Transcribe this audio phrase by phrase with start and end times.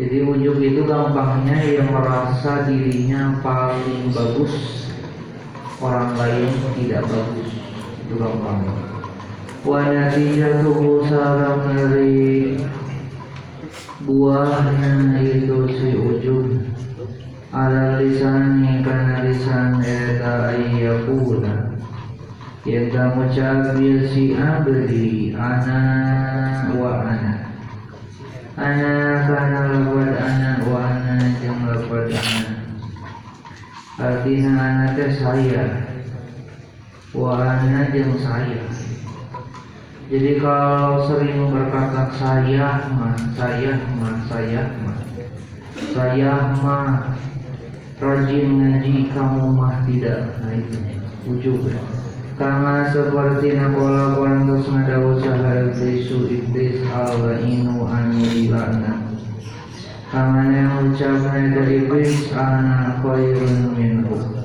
[0.00, 4.80] jadi ujung itu gampangnya yang merasa dirinya paling bagus
[5.76, 6.48] orang lain
[6.80, 7.52] tidak bagus.
[8.08, 8.72] Itu gampangnya.
[9.60, 12.56] Wa natijatuhu sarang dari
[14.08, 16.64] buahnya itu si ujung
[17.52, 21.76] ala lisani kana lisan eta ayyakuna
[22.64, 25.80] ngucap ya si abdi ana
[26.72, 27.49] wa ana
[28.58, 32.42] Ana kana lapad ana wa ana jang lapad ana.
[34.00, 35.64] Artinya ana saya.
[37.14, 38.62] Wa ana jang saya.
[40.10, 44.98] Jadi kalau sering berkata saya mah, saya mah, saya mah,
[45.94, 47.14] saya mah
[48.02, 50.78] rajin ngaji kamu mah tidak, nah itu.
[51.30, 51.62] Ujub.
[52.40, 58.24] Karena seperti nakola kuantos ngada usaha iblisu iblis ala inu anu.
[60.08, 64.40] Karena yang ucapnya dari iblis ana khairun minhu.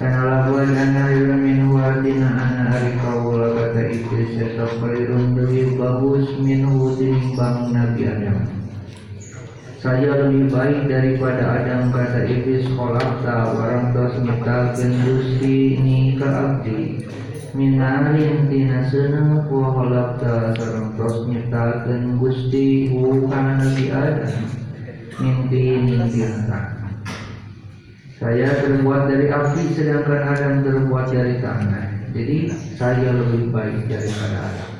[0.00, 6.32] Karena lakukan ana khairun minhu artinya ana ari kawula kata iblis eta khairun lebih bagus
[6.40, 8.57] minhu tinimbang Nabi Adam.
[9.78, 17.06] Saya lebih baik daripada Adam kata iblis kolakta warang tos nyiptakeun Gusti ni ka abdi.
[17.54, 24.34] Minarin tina seuneu wa kolakta sareng tos nyiptakeun Gusti hu kana Nabi Adam.
[25.22, 26.26] Mimpi mimpi
[28.18, 32.10] saya terbuat dari api sedangkan Adam terbuat dari tanah.
[32.10, 34.77] Jadi saya lebih baik daripada Adam.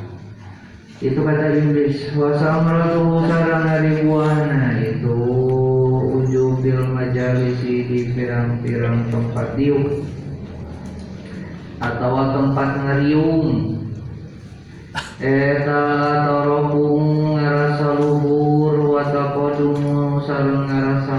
[0.99, 2.11] Itu kata iblis.
[2.19, 5.19] Wasamratu sarang dari buana itu
[6.19, 10.03] ujubil majalisi di pirang-pirang tempat diuk
[11.79, 13.79] atau tempat ngeriung.
[15.23, 15.87] Eta
[16.27, 21.15] torobung ngerasa luhur watakodung sarang ngerasa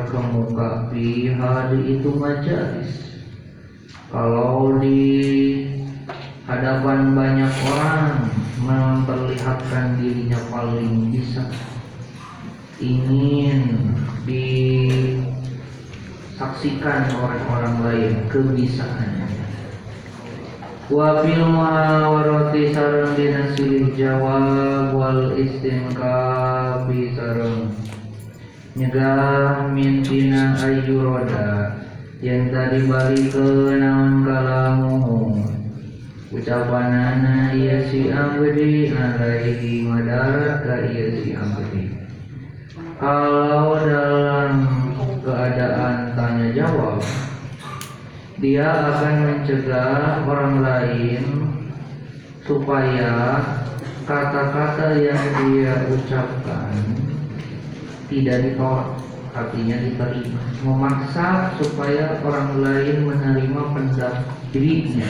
[0.00, 3.20] terkemuka pihak itu majalis
[4.08, 4.96] kalau di
[6.48, 8.32] hadapan banyak orang
[8.64, 11.44] memperlihatkan dirinya paling bisa
[12.80, 13.92] ingin
[14.24, 15.20] disaksikan
[17.12, 19.28] oleh orang lain kebisaannya.
[20.90, 27.70] Wa fil muhawarati sareng dina silih jawab wal istinqabi sareng
[28.80, 31.76] nyegah mintina ayyuroda
[32.24, 35.36] yang tadi balik ke naon kalamu
[36.32, 41.92] ucapanana iya si abdi alaihi madarat ka iya si abdi
[42.96, 44.64] kalau dalam
[45.28, 47.04] keadaan tanya jawab
[48.40, 51.24] dia akan mencegah orang lain
[52.48, 53.44] supaya
[54.08, 56.99] kata-kata yang dia ucapkan
[58.10, 58.98] tidak ditolak
[59.30, 60.42] artinya diterima.
[60.66, 65.08] Memaksa supaya orang lain menerima pendapat dirinya.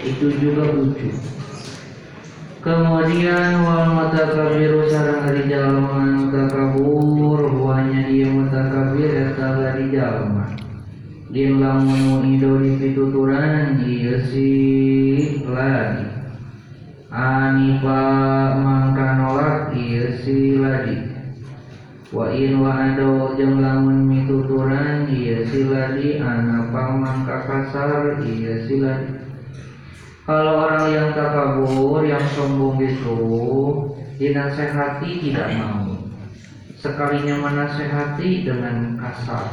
[0.00, 1.10] Itu juga lucu
[2.60, 10.44] kemudian wal mutakabiru sareng ari jalma mutakabur huanya ieu mutakabir eta ari jalma
[11.30, 14.50] Din lamun ido di pituturan ieu si
[15.48, 16.04] ladi
[17.08, 18.02] Anipa
[18.60, 21.09] mangka nolak ieu si ladi
[22.10, 28.82] Wa in wa ado jeung lamun mituturan ieu si ladi anapa mangka kasar ieu si
[28.82, 29.20] ladi
[30.30, 33.18] kalau orang yang takabur, yang sombong itu
[34.14, 35.90] dinasehati tidak mau.
[36.78, 39.50] Sekalinya menasehati dengan kasar,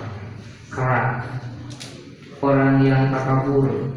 [0.69, 1.25] keras.
[2.45, 3.89] Orang yang takabur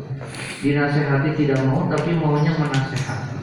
[0.65, 3.37] dinasehati tidak mau, tapi maunya menasehati.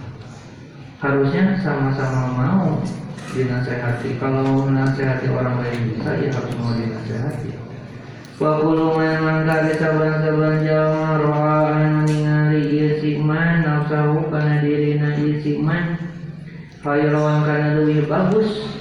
[0.97, 2.81] Harusnya sama-sama mau
[3.33, 4.19] dinasehati.
[4.21, 7.49] Kalau menasehati orang lain bisa, ya harus mau dinasehati.
[8.37, 15.17] Wa kullu man mangkari saban-saban jalma roa anu ningali ieu si man nafsahu kana dirina
[15.17, 15.97] ieu si man
[16.85, 18.77] khairan kana leuwih bagus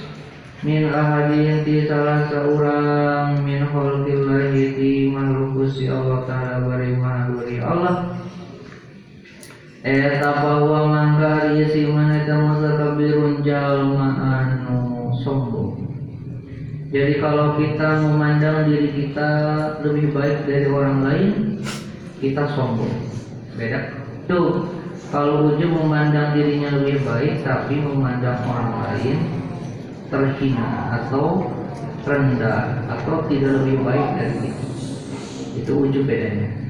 [0.61, 5.57] min ahadin ti salah seorang min khalqillahi ti makhluk
[5.89, 6.93] Allah taala bari
[7.57, 8.13] Allah
[9.87, 15.87] Eta bahwa mangkari ieu si man eta mutakabirun jalma anu sombong
[16.87, 19.29] jadi kalau kita memandang diri kita
[19.83, 21.31] lebih baik dari orang lain,
[22.23, 22.95] kita sombong.
[23.59, 23.91] Beda.
[24.31, 24.71] Tuh,
[25.11, 29.17] kalau ujung memandang dirinya lebih baik tapi memandang orang lain
[30.07, 31.51] terhina atau
[32.07, 34.65] rendah atau tidak lebih baik dari itu.
[35.59, 36.66] Itu ujung bedanya.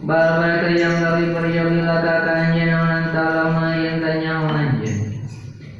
[0.00, 5.00] Bahwa yang lebih perjalanan kakaknya nanti lama yang tanya anjing.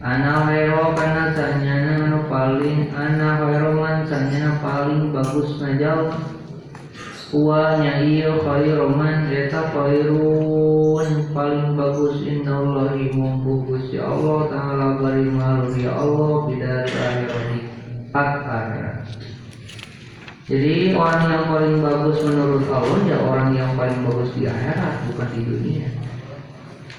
[0.01, 6.13] Ana hairo kana sanyana anu paling ana hairo man sanyana paling bagus najal
[7.31, 15.31] Wa nya ieu khairu man eta khairun paling bagus innallahi mumpu Gusti Allah taala bari
[15.79, 17.71] ya Allah bidar akhirati
[18.11, 18.90] akhirat
[20.51, 25.29] jadi orang yang paling bagus menurut Allah ya orang yang paling bagus di akhirat bukan
[25.31, 25.87] di dunia.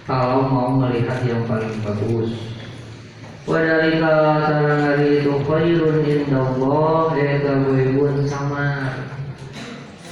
[0.07, 2.31] Kalau mau melihat yang paling bagus,
[3.43, 8.95] Wadalika sarang hari itu khairun indallah Eta buibun sama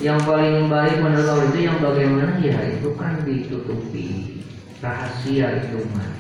[0.04, 2.36] Yang paling baik menurut Allah itu yang bagaimana?
[2.44, 4.44] Ya itu kan ditutupi.
[4.84, 6.12] Rahasia itu mah.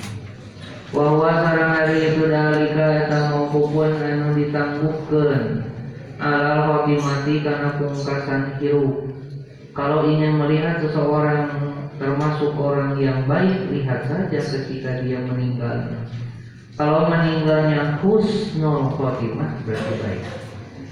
[0.95, 5.68] Bahwa sarang hari itu dalika eta maupun anu ditangguhkan
[6.19, 9.07] Alal khotimati karena pungkasan hirup
[9.71, 11.48] Kalau ingin melihat seseorang
[11.95, 16.04] termasuk orang yang baik Lihat saja ketika dia meninggalnya
[16.80, 20.24] kalau meninggalnya husnul khotimah berarti baik.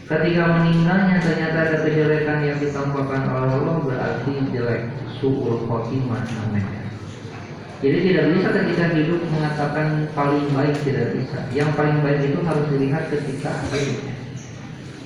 [0.03, 4.91] Ketika meninggalnya ternyata ada kejelekan yang ditampakkan oleh Allah berarti jelek
[5.23, 6.91] suul khotimah namanya.
[7.79, 11.39] Jadi tidak bisa ketika hidup mengatakan paling baik tidak bisa.
[11.55, 14.16] Yang paling baik itu harus dilihat ketika hidupnya.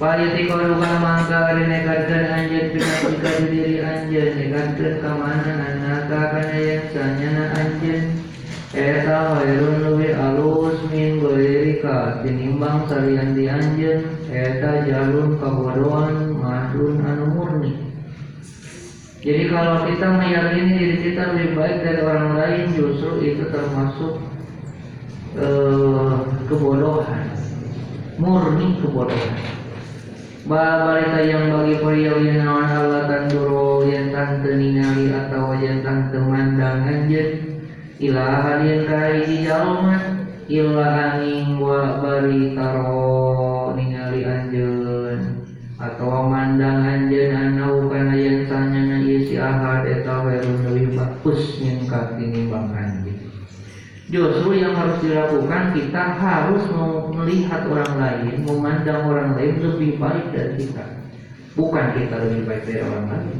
[0.01, 6.89] Payati korukan mangka ari negatkeun anjeun pika diri anjeun negatkeun ka mana anaka kana yang
[6.89, 8.17] sanyana anjeun
[8.73, 17.25] Eta khairun luwi alus min goirika tinimbang salian di anjeun eta jalun kabodohan madun anu
[17.37, 17.77] murni.
[19.21, 24.17] Jadi kalau kita meyakini diri kita lebih baik dari orang lain justru itu termasuk
[25.37, 27.37] uh, kebodohan,
[28.17, 29.60] murni kebodohan.
[30.41, 36.81] Babalita yang bagi pria yang nawan Allah tanduro yang tante ningali atau yang tante mandang
[36.81, 37.61] anjeun.
[38.01, 40.01] Ila hadin kai di jalma
[40.49, 45.45] illa aning wa bari taro ningali anjeun.
[45.77, 51.61] Atau mandang anjeun anau kana yang sanya na ieu si ahad eta werun leuwih bagus
[51.61, 53.00] nyengkat tinimbang anjeun
[54.11, 56.67] Justru yang harus dilakukan kita harus
[57.15, 60.83] melihat orang lain, memandang orang lain lebih baik dari kita.
[61.55, 63.39] Bukan kita lebih baik dari orang lain.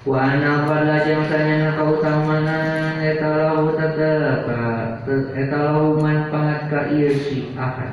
[0.00, 5.04] Wa ana pada jangsanya kautamanan eta lahu tetapa
[5.36, 7.92] eta lahu manfaat ka ieu si ahad.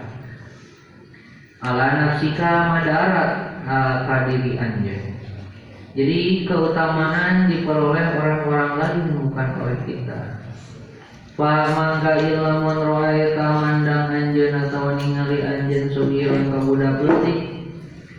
[1.60, 3.32] Ala nafsika madarat
[4.08, 5.20] ka diri anjeun.
[5.92, 10.40] Jadi keutamaan diperoleh orang-orang lain bukan oleh kita.
[11.38, 16.98] Fa mangka ilmun roaita mandang anjeun atau ningali anjeun sugiron ka budak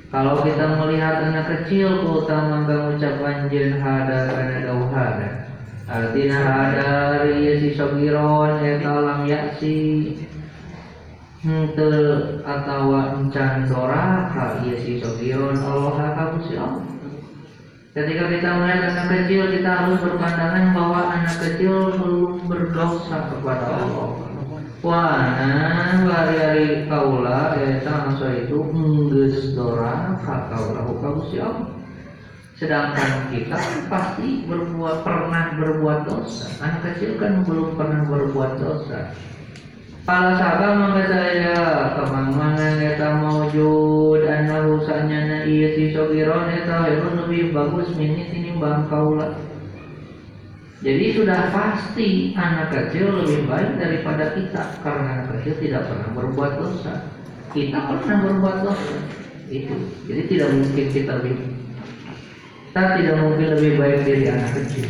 [0.08, 5.52] kalau kita melihat anak kecil keutamaan mengucap anjen hada karena dau hada.
[5.84, 6.92] Artinya hada
[7.28, 9.76] ria si sogiron eta lam yaksi
[11.44, 11.92] hente
[12.40, 16.97] atau encan doraka iya si sogiron Allah kamu si Allah.
[17.98, 24.08] Ketika kita melihat anak kecil, kita harus berpandangan bahwa anak kecil belum berdosa kepada Allah.
[24.78, 31.74] Wana hari-hari kaula eta asa itu enggeus dora ka kaula Allah.
[32.54, 33.58] Sedangkan kita
[33.90, 36.46] pasti berbuat pernah berbuat dosa.
[36.62, 39.10] Anak kecil kan belum pernah berbuat dosa.
[40.08, 41.52] Saka mangga saya
[41.92, 49.36] kemang-mangan eta maujud anahu sanyana iya si sogiron eta lebih bagus mini tinimbang kaula.
[50.80, 56.52] Jadi sudah pasti anak kecil lebih baik daripada kita karena anak kecil tidak pernah berbuat
[56.56, 57.04] dosa.
[57.52, 58.96] Kita pernah berbuat dosa.
[59.52, 59.76] Itu.
[60.08, 61.36] Jadi tidak mungkin kita lebih
[62.72, 64.88] kita tidak mungkin lebih baik dari anak kecil.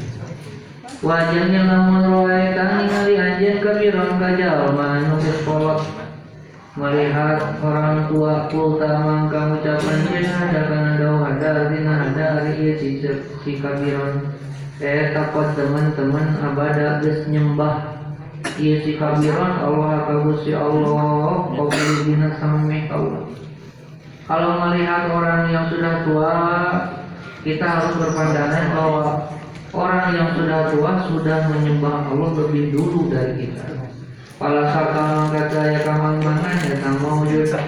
[0.99, 5.15] Wajahnya lamun roe tani ngali anjeun kabiron ka jalma anu
[6.79, 12.75] melihat orang tua kulta mangka ucapan jeung ada kana dawuh ada dina ada ari ieu
[12.79, 13.03] si,
[13.43, 14.31] si kabiron
[14.83, 17.99] eh takut teman-teman abada geus nyembah.
[18.59, 23.23] Ieu si kabiron Allah ka Gusti Allah qobil dina sami Allah
[24.27, 26.35] kalau melihat orang yang sudah tua
[27.47, 29.05] kita harus berpandangan bahwa
[29.69, 33.69] Orang yang sudah tua sudah menyembah Allah lebih dulu dari kita.
[34.41, 37.61] Pala sakal kata ya kamang mangan ya mau juga.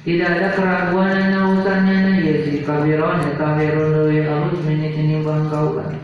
[0.00, 6.00] Tidak ada keraguan yang nausannya ya si kabiron ya kahirun lebih alus minit ini bangkauan.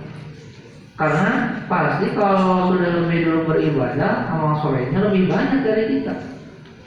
[1.01, 6.15] Karena pasti kalau sudah lebih dulu beribadah, amal solehnya lebih banyak dari kita.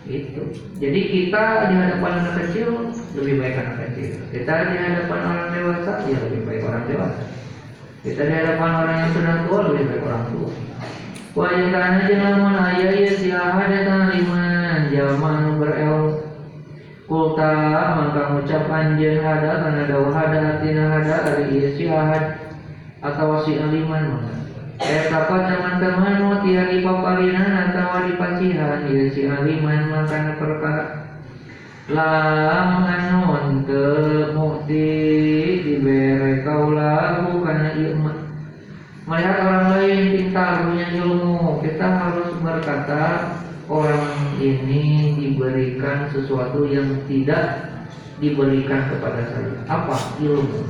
[0.09, 0.43] Itu.
[0.81, 4.21] Jadi kita di hadapan anak kecil lebih baik anak kecil.
[4.33, 7.23] Kita di hadapan orang dewasa ya lebih baik orang dewasa.
[7.99, 10.51] Kita di hadapan orang yang sudah tua lebih baik orang tua.
[11.35, 13.71] Wajah karena jangan ayah ya si ahad
[14.15, 14.79] liman.
[14.87, 15.97] Jaman berel.
[17.09, 17.53] Kulta
[17.97, 21.89] maka ngucap anjeun hada karena dawuh hada tina hada dari ieu si
[23.01, 24.37] atau si aliman maka
[24.79, 31.08] Eh takut teman-teman mau tiar di papalinan atau di pasihan ieu si aliman maka perkara
[31.89, 33.85] lam anon ke
[34.37, 34.89] mukti
[35.65, 38.13] diberi kaula karena ilmu
[39.09, 43.03] melihat orang lain pintar punya ilmu kita harus berkata
[43.65, 47.73] orang ini diberikan sesuatu yang tidak
[48.21, 49.57] diberikan kepada saya.
[49.65, 50.61] Apa ilmu?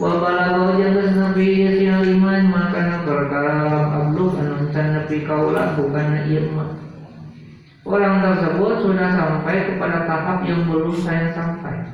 [0.00, 3.56] Wa balagha nabi iman maka perkara
[4.00, 6.85] abluk anu can nabi kaula bukan ilmu
[7.86, 11.86] orang tersebut sudah sampai kepada tahap yang belum saya sampai.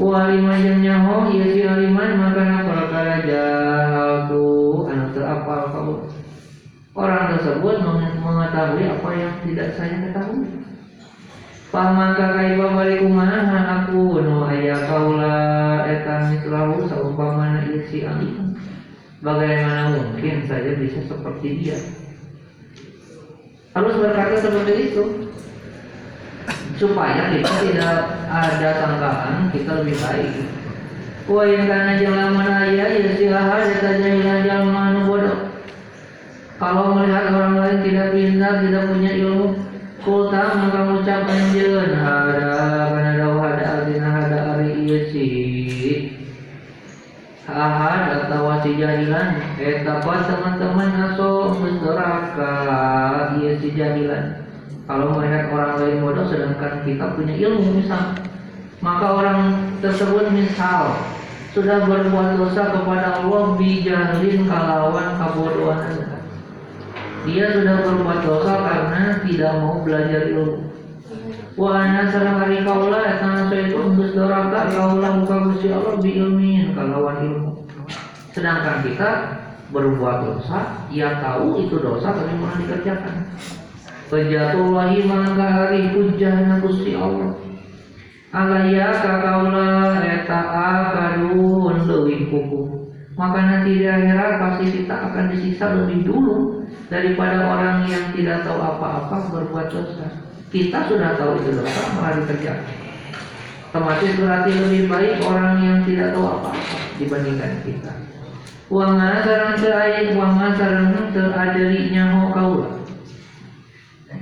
[0.00, 4.44] Walima nyaho ia si aliman maka perkara jahal tu
[4.88, 5.96] anu terapal kamu.
[6.96, 7.84] Orang tersebut
[8.20, 10.48] mengetahui apa yang tidak saya ketahui.
[11.72, 15.40] Pamangka kaiba balik kumaha aku no ayah kaula
[15.88, 18.56] etan mislahu saumpamana ia si aliman.
[19.20, 21.78] Bagaimana mungkin saja bisa seperti dia?
[23.72, 25.04] Harus berkata seperti itu
[26.76, 27.96] supaya kita tidak
[28.28, 30.32] ada sangkaan kita lebih baik.
[31.30, 35.38] Wa yang kana jalaman ayah ya silahkan ya tajahilan jalaman bodoh.
[36.58, 39.46] Kalau melihat orang lain tidak pintar, tidak punya ilmu,
[40.02, 41.90] kulta maka ucapkan anjeun
[50.02, 52.54] pas teman-teman aso neraka
[53.38, 54.42] iya si jahilan
[54.90, 58.18] kalau melihat orang lain bodoh sedangkan kita punya ilmu misal.
[58.82, 59.40] Maka orang
[59.78, 60.98] tersebut misal
[61.54, 66.12] sudah berbuat dosa kepada Allah bijahilin kalawan kebodohan
[67.22, 70.66] dia sudah berbuat dosa karena tidak mau belajar ilmu.
[71.54, 74.66] Wa ana sareng ari kaula eta itu geus doraka
[75.46, 77.50] Gusti Allah bi ilmin kalawan ilmu.
[78.34, 79.10] Sedangkan kita
[79.72, 83.16] berbuat dosa, ia tahu itu dosa tapi malah dikerjakan.
[84.12, 87.32] Fajatullahi mangga hari hujahna Gusti Allah.
[88.32, 92.62] Alaya kakaula eta akadun leuwih kuku.
[93.16, 96.62] Maka nanti di akhirat pasti kita akan disiksa lebih dulu
[96.92, 100.12] daripada orang yang tidak tahu apa-apa berbuat dosa
[100.52, 102.76] kita sudah tahu itu dosa malah dikerjakan
[103.72, 107.92] otomatis berarti lebih baik orang yang tidak tahu apa-apa dibandingkan kita
[108.72, 112.70] uang sarang terakhir uang sarang teradelinya ho kaula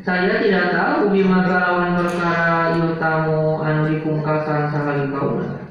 [0.02, 5.70] saya tidak tahu bima kalawan perkara yutamu anu dipungkasan sahali kaula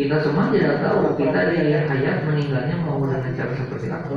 [0.00, 4.16] kita semua tidak tahu kita di hayat meninggalnya mau dengan cara seperti apa.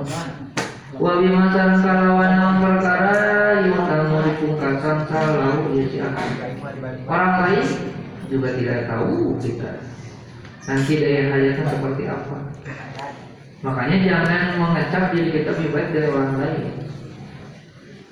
[0.95, 3.19] Wa bima sareng kalawan perkara
[3.67, 5.97] yutamu dipungkasan salau ya si
[7.03, 7.67] orang lain
[8.31, 9.71] juga tidak tahu kita.
[10.67, 12.37] Nanti daya hayatnya seperti apa
[13.59, 16.65] makanya jangan mengecap diri kita lebih baik dari orang lain.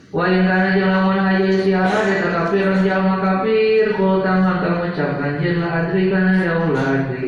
[0.08, 5.60] Wa in kana jalaman haji siara de kafir jalma kafir ko tangan kamu ucapkan jen
[5.60, 7.28] la adri kana daula adri.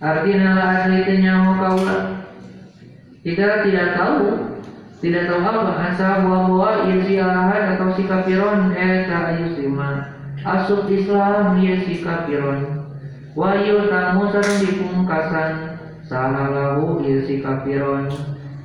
[0.00, 1.96] Artinya la adri teh nyaho kaula
[3.20, 4.20] kita tidak tahu
[5.00, 10.12] tidak tahu apa asa bahwa ahad atau si kafiron eta ayusima
[10.44, 12.84] asup Islam ya si kafiron.
[13.32, 15.69] Wa yu tamu sareng dipungkasan
[16.10, 18.10] sahalahu ya si kafiron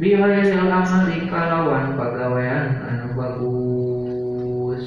[0.01, 4.85] bihairil amali kalawan pagawean anu bagus.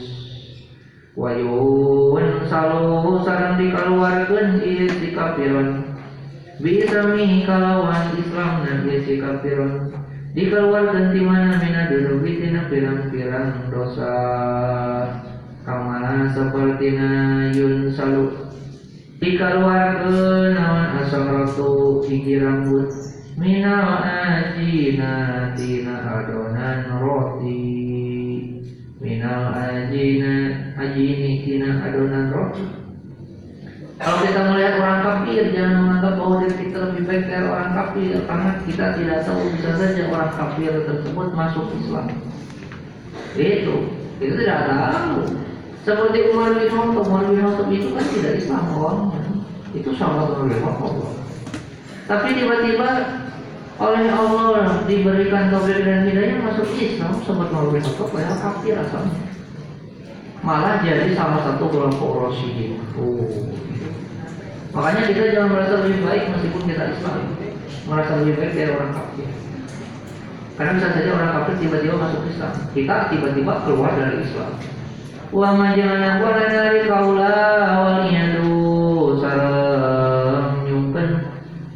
[1.14, 5.86] Wayun saluhu sareng dikaluarkeun ieu si kafiron
[6.58, 9.94] bisami kalawan Islam dan ieu si kafiron
[10.34, 14.14] dikeluarkan di mana mina dirugi tina pirang-pirang dosa.
[15.62, 16.96] Kamana seperti
[17.54, 17.92] yun
[19.18, 22.86] salu dikeluarkan nawan asaratu gigi rambut
[23.34, 28.62] minal ajina tina adonan roti
[29.02, 30.34] minal ajina
[30.78, 32.62] ajini tina adonan roti
[33.98, 38.14] kalau kita melihat orang kafir jangan menganggap bahwa diri kita lebih baik dari orang kafir
[38.30, 42.06] karena kita tidak tahu bisa saja orang kafir tersebut masuk Islam.
[43.34, 43.74] Itu
[44.22, 45.47] itu tidak tahu
[45.86, 49.20] seperti Umar bin Khattab Umar bin Khattab itu kan tidak Islam orangnya
[49.76, 50.94] itu sahabat Umar bin Khattab.
[52.08, 52.88] Tapi tiba-tiba
[53.78, 59.22] oleh Allah diberikan taufik dan hidayah masuk Islam sobat Nabi Khattab ya kafir asalnya.
[60.42, 63.26] Malah jadi salah satu kelompok Rasyidin oh.
[64.70, 67.16] makanya kita jangan merasa lebih baik meskipun kita Islam.
[67.88, 69.28] Merasa lebih baik dari orang kafir.
[70.58, 72.52] Karena bisa saja orang kafir tiba-tiba masuk Islam.
[72.74, 74.52] Kita tiba-tiba keluar dari Islam
[75.28, 77.36] wa majangan wa dari kaula
[77.68, 78.56] awalnya du
[79.20, 81.08] sareng nyumpen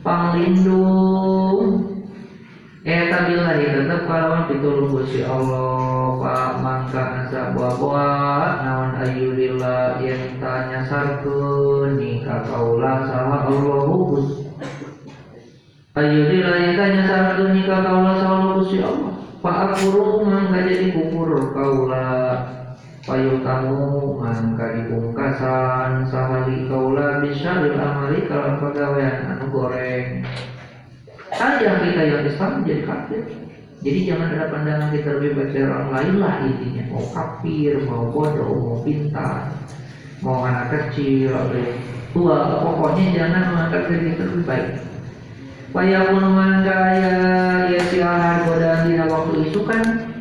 [0.00, 1.84] panglindung
[2.82, 6.18] Eta billahi tetap kalawan pitulung Gusti Allah.
[6.18, 14.50] Pak mangka asa buah-buah naon ayyulillah yang tanya sarkeun nikah kaula saha Allah Gus
[15.94, 19.14] Ayyulillah yang tanya sarkeun nikah kaula saha Allah Gusti Allah.
[19.38, 22.10] Pak akuru mangka jadi kukur kaula
[23.02, 30.22] Payu kamu mangka dipungkasan sahali kaula bisa amali kalau pegawaian anu goreng
[31.62, 33.22] yang kita yang Islam jadi kafir.
[33.82, 36.82] Jadi jangan ada pandangan kita lebih baik dari orang lain lah intinya.
[36.94, 39.50] Mau kafir, mau bodoh, mau pintar,
[40.22, 41.66] mau anak kecil, atau
[42.14, 44.68] tua, pokoknya jangan mengangkat diri kita lebih baik.
[45.72, 47.16] Paya pun mangkaya
[47.72, 50.11] ya si ahad godaan dina waktu itu kan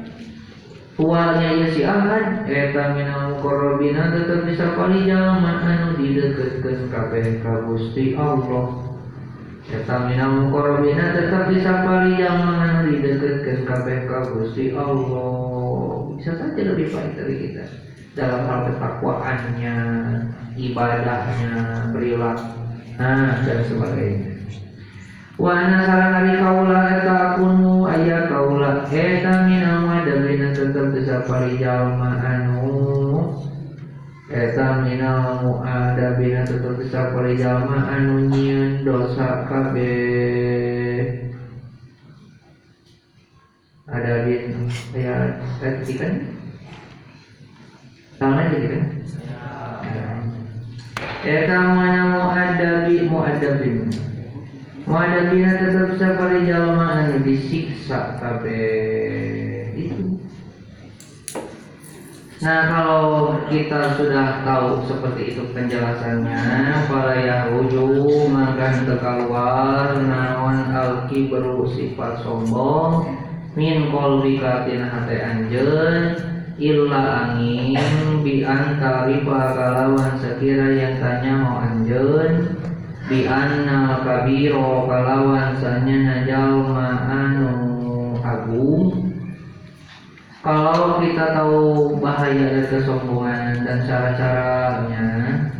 [1.02, 7.66] tuanya ya si ahad eta minal mukorobina tetap bisa kali jalan anu dideketkan kabeh ka
[7.66, 8.92] Gusti Allah
[9.72, 10.52] Eta minal
[11.16, 16.12] tetap bisa pari yang mengenali dekatkan kabeh ka Gusti Allah.
[16.20, 17.64] Bisa saja lebih baik dari kita
[18.12, 19.78] dalam hal ketakwaannya,
[20.60, 21.54] ibadahnya,
[21.96, 22.60] perilaku,
[23.00, 24.31] nah dan sebagainya.
[25.42, 28.86] Wa ana saran ari kaula eta akunu aya kaula.
[28.86, 32.70] Eta minal madalina tetap bisa pari jalma anu.
[34.30, 39.98] Eta minal mu'adabina tetap bisa pari jalma anu nyieun dosa kabe.
[43.90, 46.14] Ada bin ya tadi kan
[48.22, 48.84] Tangan jadi kan
[51.26, 54.11] Eta mana mu'adabi mu'adabin
[54.90, 58.66] Mu'adabina tetap bisa pari jalma anu disiksa kabe
[59.78, 60.18] Itu.
[62.42, 66.42] Nah kalau kita sudah tahu seperti itu penjelasannya
[66.90, 71.30] Para Yahudu makan keluar nawan alki
[71.78, 73.06] sifat sombong
[73.54, 76.18] Min kolbika tina hati anjen
[76.58, 82.58] Illa angin bi antari kalawan sekira yang tanya mau anjen
[83.12, 87.52] Bi anna kabiro kalawan sanya najal anu
[88.24, 89.12] agung.
[90.40, 91.60] Kalau kita tahu
[92.00, 95.08] bahaya dari kesombongan dan cara-caranya,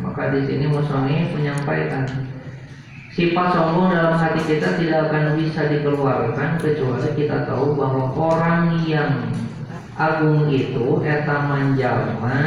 [0.00, 2.08] maka di sini Musoni menyampaikan
[3.12, 9.28] sifat sombong dalam hati kita tidak akan bisa dikeluarkan kecuali kita tahu bahwa orang yang
[10.02, 12.38] agung itu eta manjalma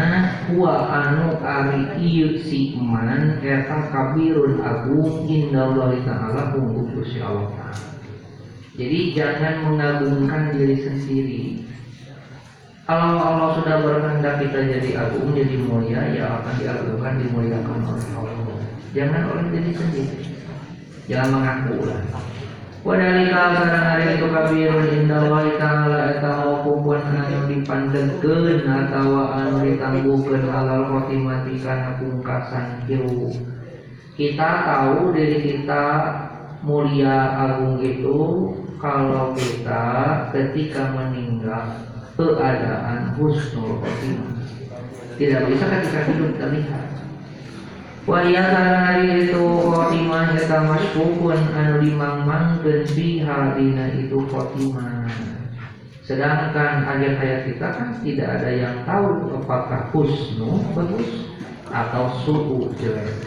[0.51, 7.71] huwa anu ari ieu si man eta kabirun agung indallahi ta'ala untuk Gusti Allah
[8.75, 11.63] Jadi jangan mengagungkan diri sendiri
[12.83, 18.61] kalau Allah sudah berkehendak kita jadi agung, jadi mulia, ya akan diagungkan, dimuliakan oleh Allah.
[18.93, 20.35] Jangan oleh diri sendiri.
[21.05, 22.01] jangan mengaku lah
[22.85, 30.45] Wadalika sarang hari itu kabirun indah wa ta'ala eta maupun anu dipandengkeun atawa anu ditangguhkeun
[30.45, 33.41] alal khotimati kana pungkasan hirup.
[34.13, 35.83] Kita tahu diri kita
[36.61, 39.83] mulia agung itu kalau kita
[40.29, 44.45] ketika meninggal keadaan husnul khotimah.
[45.17, 46.84] Tidak bisa ketika hidup terlihat.
[48.05, 55.09] Waya hari itu khotimah eta masyukun anu dimangmangkeun biha dina itu khotimah.
[56.05, 61.33] Sedangkan ayat-ayat kita kan tidak ada yang tahu apakah husnu bagus
[61.73, 63.25] atau suhu jelek.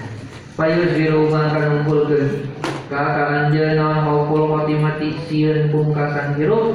[0.54, 2.46] Payu ziru maka ngumpulkeun
[2.86, 3.02] ka
[3.34, 6.70] anjeun naon haukul khotimati sieun pungkasan hirup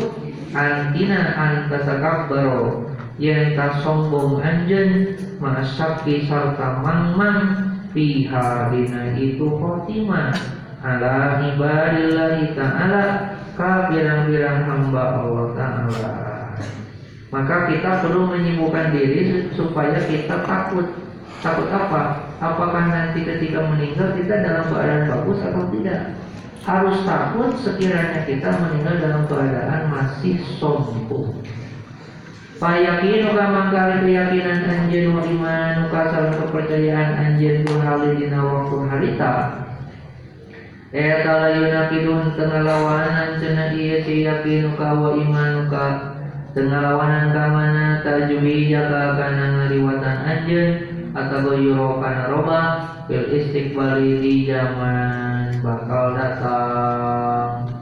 [0.51, 2.83] antina antasakabbaro
[3.15, 7.62] yen ta sombong anjeun ma'asaki sarta mang-mang
[7.93, 10.33] fiha dina itu khotimah.
[10.83, 13.05] Ala ibadillahi ta'ala
[13.55, 16.11] ka birang-birang hamba Allah ta'ala.
[17.31, 20.91] Maka kita perlu menyibukkan diri supaya kita takut.
[21.39, 22.29] Takut apa?
[22.43, 26.19] Apakah nanti ketika meninggal kita dalam keadaan bagus atau tidak?
[26.63, 31.43] Harus takut sekiranya kita meninggal dalam keadaan masih sombong
[32.53, 39.33] Fayakinu kama kali keyakinan anjen wa iman kasal kepercayaan anjen tu hali dina waktu harita.
[40.93, 45.85] Eta layunakidun tengah lawanan cenah iya si yakinu ka wa iman ka
[46.53, 50.69] tengah lawanan ka mana tajwi jaka kana ngaliwatan anjen
[51.17, 52.61] atau yuro kana roba
[53.09, 57.72] fil istiqbali di zaman bakal datang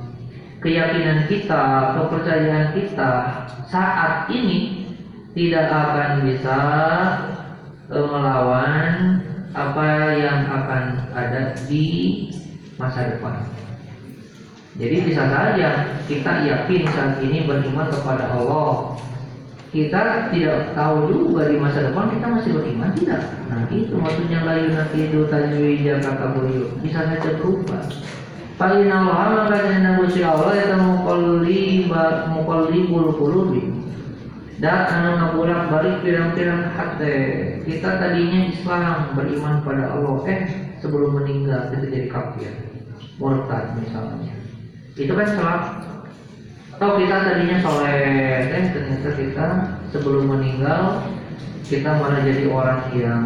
[0.62, 3.12] keyakinan kita, kepercayaan kita
[3.66, 4.86] saat ini
[5.34, 6.60] tidak akan bisa
[7.90, 8.90] e, melawan
[9.52, 11.86] apa yang akan ada di
[12.78, 13.42] masa depan.
[14.78, 18.96] Jadi bisa saja kita yakin saat ini beriman kepada Allah.
[19.72, 23.24] Kita tidak tahu juga di masa depan kita masih beriman tidak.
[23.48, 27.88] Nah itu maksudnya layu nanti itu tajwid kata buyut bisa saja berubah.
[28.62, 33.74] Paling Allah maka jangan Gusti Allah itu muqallibul muqallibul qulubi.
[34.62, 37.18] Dan anu ngabulak balik pirang-pirang hati.
[37.66, 40.40] Kita tadinya Islam beriman pada Allah, eh
[40.78, 42.54] sebelum meninggal kita jadi kafir,
[43.18, 44.30] murtad misalnya.
[44.94, 45.64] Itu kan salah.
[46.78, 49.48] Atau kita tadinya soleh, eh ternyata kita
[49.90, 51.10] sebelum meninggal
[51.66, 53.26] kita malah jadi orang yang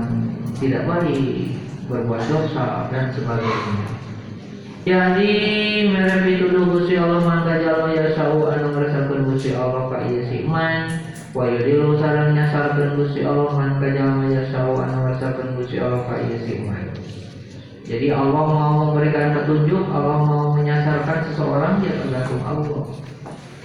[0.56, 1.60] tidak baik,
[1.92, 3.95] berbuat dosa dan sebagainya.
[4.86, 5.34] Jadi
[5.90, 10.46] mereka pituduh Gusti Allah mangga jalma ya sau anu ngerasakeun Gusti Allah ka ieu si
[10.46, 10.86] iman
[11.34, 12.38] wa yudilu sareng
[12.94, 16.62] Gusti Allah mangga jalma ya sau anu ngerasakeun Gusti Allah ka ieu si.
[17.86, 22.82] Jadi Allah mau memberikan petunjuk, Allah mau menyasarkan seseorang ya tergantung Allah.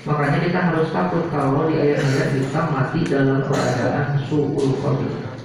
[0.04, 5.39] Makanya kita harus takut kalau di ayat-ayat kita mati dalam keadaan suul khabir.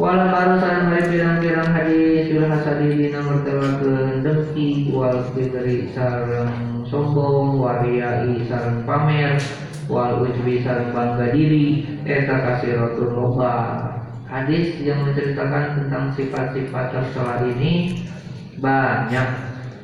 [0.00, 8.40] Wala barusan hari pirang-pirang hadis Yul hasadi dina mertelakeun dengki wal fitri sareng sombong wariai
[8.48, 9.36] sareng pamer
[9.92, 13.84] wal ujbi sareng bangga diri eta kasiratul loba.
[14.24, 18.00] Hadis yang menceritakan tentang sifat-sifat tercela ini
[18.64, 19.28] banyak.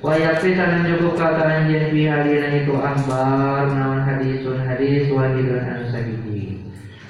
[0.01, 5.85] Wayafi sareng cukup kata anjen bihalina itu akbar nawan hadisun hadis wahidun an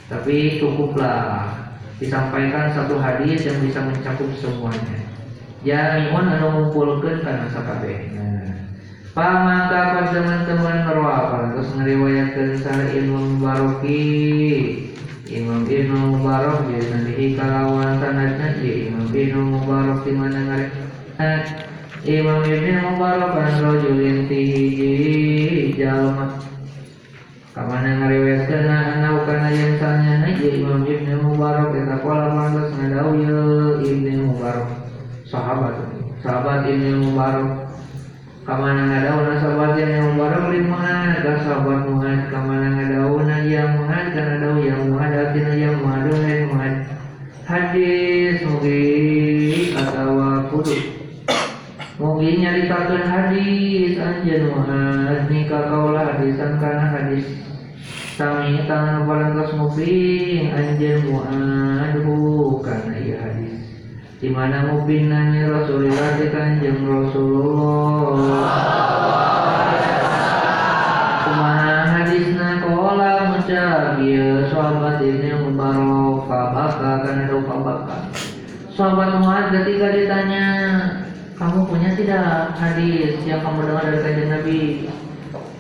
[0.09, 1.68] Tapi cukuplah
[1.99, 4.99] disampaikan satu hadis yang bisa mencakup semuanya.
[5.67, 8.55] Jamiun anu ngumpulkeun kana sakabehna.
[9.11, 13.43] Pamangka teman-teman rawakan terus ngeriwayatkeun sa Imam
[15.67, 17.35] Imam Mubarak nanti
[19.27, 20.71] Imam Mubarak ngarek
[22.07, 22.39] Imam
[22.95, 23.29] Mubarak
[27.59, 31.75] Kamana ngariwayatkeun anak kana yang sanya ya Imam Ibnu Mubarak.
[31.75, 33.35] Eta qala mantas ngadau ya
[33.83, 34.71] Ibnu Mubarak.
[35.27, 35.75] Sahabat
[36.23, 37.67] sahabat Ibnu Mubarak.
[38.47, 40.79] Kamana ngadau na sahabat yang Mubarak lima
[41.19, 46.15] ka sahabat Muhammad kamana ngadau na yang Muhammad kana dau yang Muhammad atina yang Muhammad
[46.15, 46.75] yang Muhammad.
[47.43, 48.87] Hadis mugi
[49.75, 50.79] atawa kudu
[52.19, 53.95] Mugi nyaritakeun hadis
[54.51, 57.31] Muhammad nikah kaulah hadisan kana hadis
[58.19, 63.63] Sami tangan walantas mubin anjen mu'adhu karena ia hadis.
[64.19, 68.51] Di mana mubin nanya Rasulullah di kanjeng Rasulullah.
[71.23, 78.11] Kumaha hadisna kola mencak ya sahabat ini mubarok kabaka karena do kabaka
[78.75, 80.47] Sahabat Mu'ad ketika ditanya
[81.39, 84.61] kamu punya tidak hadis yang kamu dengar dari kajian Nabi.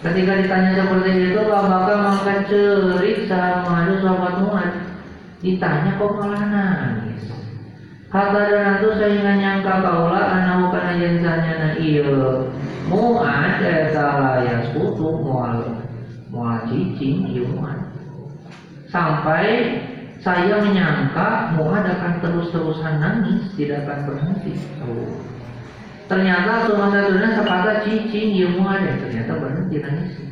[0.02, 4.72] Ketika ditanya seperti itu Bakar mengangkat cerik sama ada sahabat Mu'ad.
[5.38, 7.30] Ditanya kok malah nangis?
[8.10, 12.10] Hatta dan itu sehingga nyangka kaulah anak bukan aja misalnya na iya.
[12.90, 15.78] Mu'ad eta layas putu mual
[16.34, 17.78] mual cicing iya Mu'ad.
[18.90, 19.46] Sampai
[20.18, 24.58] saya menyangka Mu'ad akan terus-terusan nangis tidak akan berhenti.
[24.82, 25.37] oh.
[26.08, 30.28] Ternyata semua satunya sepakat cicing iya Mu'ad ternyata berhenti nangis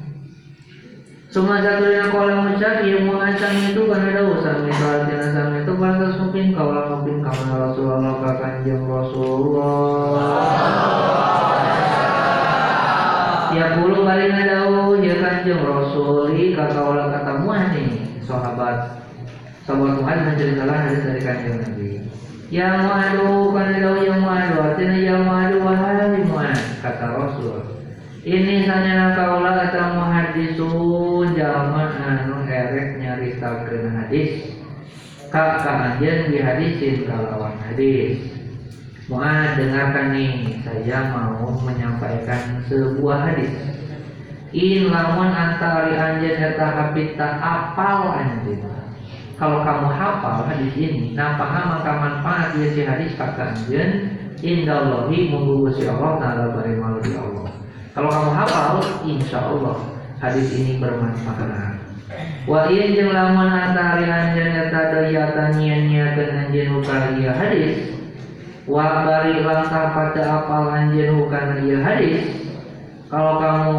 [1.37, 6.57] Suma satunya kolam ucap yang mengancam itu karena ada usaha misal jenazah itu pantas mungkin
[6.57, 10.33] kaulah mungkin karena Rasulullah ke kanjeng Rasulullah.
[13.53, 17.33] Ya puluh kali ngadau ya kanjeng Rasuli kakaulah kata
[17.77, 18.97] nih sahabat
[19.69, 21.89] sahabat Tuhan menceritakan hadis dari kanjeng Nabi.
[22.47, 27.59] Ya kan dau ya mu'adu artinya ya mu'adu wahai mu'ad kata Rasul.
[28.23, 34.51] Ini hanya kaulah atau muhadisun jalma anu erek nyaritakeun hadis
[35.31, 38.23] ka kaanjeun di hadisin kalawan hadis.
[39.07, 43.55] Muad dengarkan nih, saya mau menyampaikan sebuah hadis.
[44.55, 48.76] In lamun antari anjeun eta hafita apal anjeun.
[49.37, 55.29] Kalau kamu hafal hadis ini, nah paham maka manfaat ya si hadis kata anjeun indallahi
[55.29, 56.73] munggu si Allah taala bari
[57.05, 57.53] di Allah.
[57.93, 59.77] Kalau kamu hafal, insya Allah
[60.25, 61.77] hadis ini bermanfaat.
[62.49, 67.93] Wa iya jeung lamun antari anjeun eta dayatan nyian-nyiakeun anjeun hukana ieu hadis.
[68.65, 72.25] Wa bari langkah pada apal anjeun hukana ieu hadis.
[73.13, 73.75] Kalau kamu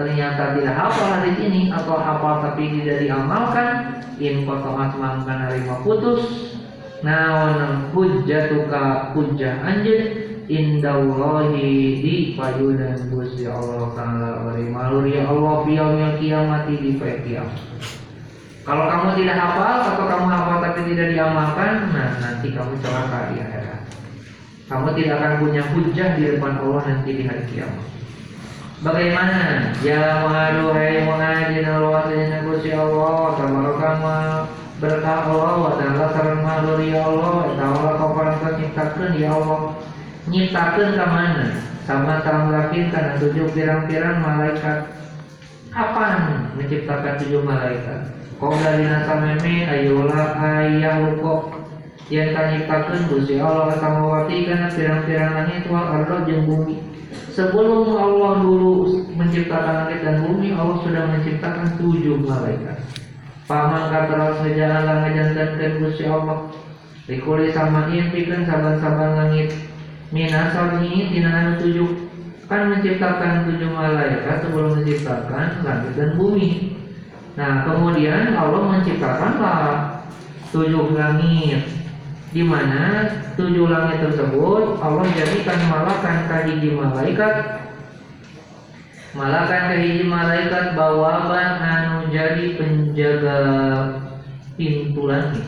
[0.00, 6.24] ternyata tidak hafal hadis ini atau hafal tapi tidak diamalkan, in kotomat mangka narima putus.
[7.00, 16.20] Naon hujjatuka hujjah anjeun indallahi di payunan Gusti Allah taala bari maluri Allah fi yaumil
[16.20, 17.56] kiamati di kiamat.
[18.60, 23.36] Kalau kamu tidak hafal atau kamu hafal tapi tidak diamalkan, nah nanti kamu celaka di
[23.40, 23.80] akhirat.
[24.68, 27.86] Kamu tidak akan punya hujah di depan Allah nanti di hari kiamat.
[28.80, 29.76] Bagaimana?
[29.84, 34.16] Ya mengadu hai mengajin Allah sayyidina Gusti Allah tabarakama
[34.80, 38.16] berkah Allah wa ta'ala sareng maluri Allah ta'ala kau
[38.56, 39.76] ciptakeun ya Allah.
[40.32, 41.46] Nyiptakan ke mana?
[41.84, 44.88] Sama tambahkan karena tujuh pirang-pirang malaikat.
[45.68, 48.16] Kapan menciptakan tujuh malaikat?
[48.40, 51.52] Kau dari nasa meme ayolah ayah lukok
[52.08, 56.89] yang tak nyiptakan Gusti Allah sama wati karena pirang-pirang langit wal ardo jeung bumi
[57.34, 62.78] sebelum Allah dulu menciptakan langit dan bumi Allah sudah menciptakan tujuh malaikat.
[63.50, 66.50] Paman kata saja Allah ngajantankan Gusti Allah.
[67.10, 69.50] Dikuli sama impikan saban-saban langit.
[70.14, 70.30] Ini
[71.10, 71.90] tidak anu tujuh.
[72.46, 76.78] Kan menciptakan tujuh malaikat sebelum menciptakan langit dan bumi.
[77.34, 79.70] Nah kemudian Allah menciptakanlah
[80.54, 81.79] tujuh langit
[82.30, 87.34] di mana tujuh langit tersebut Allah jadikan malakan kahiji malaikat
[89.18, 93.38] malakan kahiji malaikat bawaban anu jadi penjaga
[94.54, 95.46] pintu langit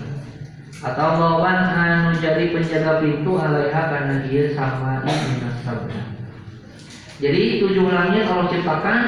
[0.83, 5.07] atau bawan anu jadi penjaga pintu alaiha karena dia sama
[5.62, 6.01] sabda.
[7.23, 9.01] Jadi tujuh langit Allah ciptakan,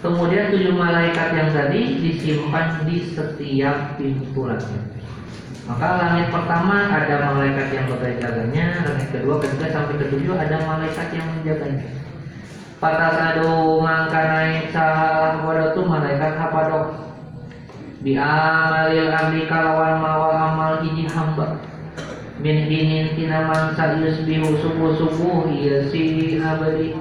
[0.00, 4.84] kemudian tujuh malaikat yang tadi disimpan di setiap pintu langit.
[5.70, 11.26] Maka langit pertama ada malaikat yang berjaganya, langit kedua, ketiga sampai ketujuh ada malaikat yang
[11.30, 11.90] menjaganya.
[12.82, 16.86] Patas adu mangka naik salah pada tuh malaikat apa dok?
[18.00, 21.60] bi amalil abdi kalawan mawal amal hiji hamba
[22.40, 26.96] min dinin tina mangsa yusbihu subuh subuh iya si abadi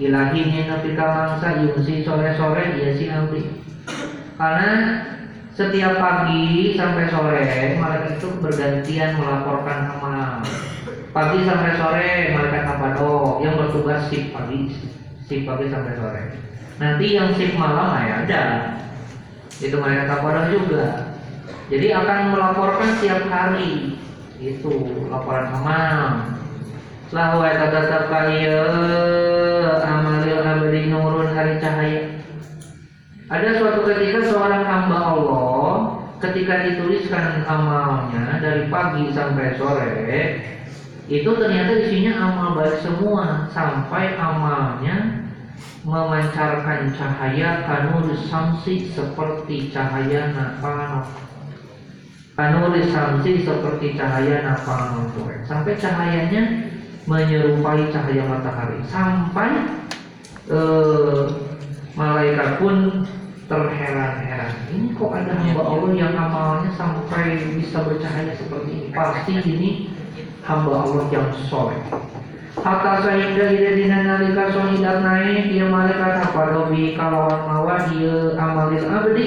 [0.00, 3.44] ilahinin nabi mangsa yumsi sore sore iya si abdi
[4.40, 4.72] karena
[5.58, 10.38] setiap pagi sampai sore malaikat itu bergantian melaporkan amal
[11.10, 12.86] pagi sampai sore malaikat apa?
[12.94, 14.70] Do yang bertugas sip pagi
[15.26, 16.22] sip pagi sampai sore.
[16.78, 18.42] Nanti yang sip malam ya ada
[19.58, 20.86] itu mereka kafadah juga.
[21.66, 23.98] Jadi akan melaporkan setiap hari.
[24.38, 24.70] Itu
[25.10, 26.38] laporan amal
[27.10, 28.62] lahu tetap kaya
[29.82, 32.17] amalil abadi nurun hari cahaya
[33.28, 35.68] ada suatu ketika seorang hamba Allah
[36.18, 39.94] ketika dituliskan amalnya dari pagi sampai sore
[41.08, 45.28] itu ternyata isinya amal baik semua sampai amalnya
[45.84, 51.06] memancarkan cahaya kanur samsi seperti cahaya napano
[52.36, 55.08] kanur samsi seperti cahaya napano
[55.48, 56.68] sampai cahayanya
[57.08, 58.78] menyerupai cahaya matahari.
[58.84, 59.50] Sampai
[60.52, 61.24] eh,
[61.98, 63.02] malaikat pun
[63.50, 68.88] terheran-heran ini kok ada hamba Allah yang amalnya sampai bisa bercahaya seperti ini.
[68.94, 69.70] Pasti ini
[70.46, 71.80] hamba Allah yang soleh.
[72.58, 76.54] Hatta sehingga ida dina nalika sohidat naik dia malaikat apa?
[76.54, 79.26] Dobi kalawan mawa dia amalil abdi.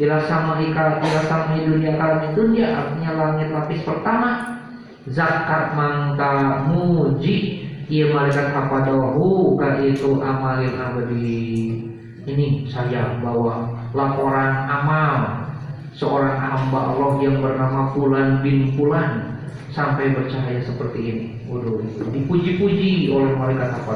[0.00, 4.60] Ila sama ika ila sama dunia kalam dunia artinya langit lapis pertama.
[5.06, 7.64] Zakat mangka muji.
[7.86, 8.86] Ia malaikat apa?
[8.88, 11.89] Dohu ka itu amalil abdi
[12.34, 15.46] ini saya bawa laporan amal
[15.94, 19.42] seorang hamba Allah yang bernama Fulan bin Fulan
[19.74, 21.26] sampai bercahaya seperti ini.
[21.50, 23.94] Waduh, dipuji-puji oleh malaikat apa?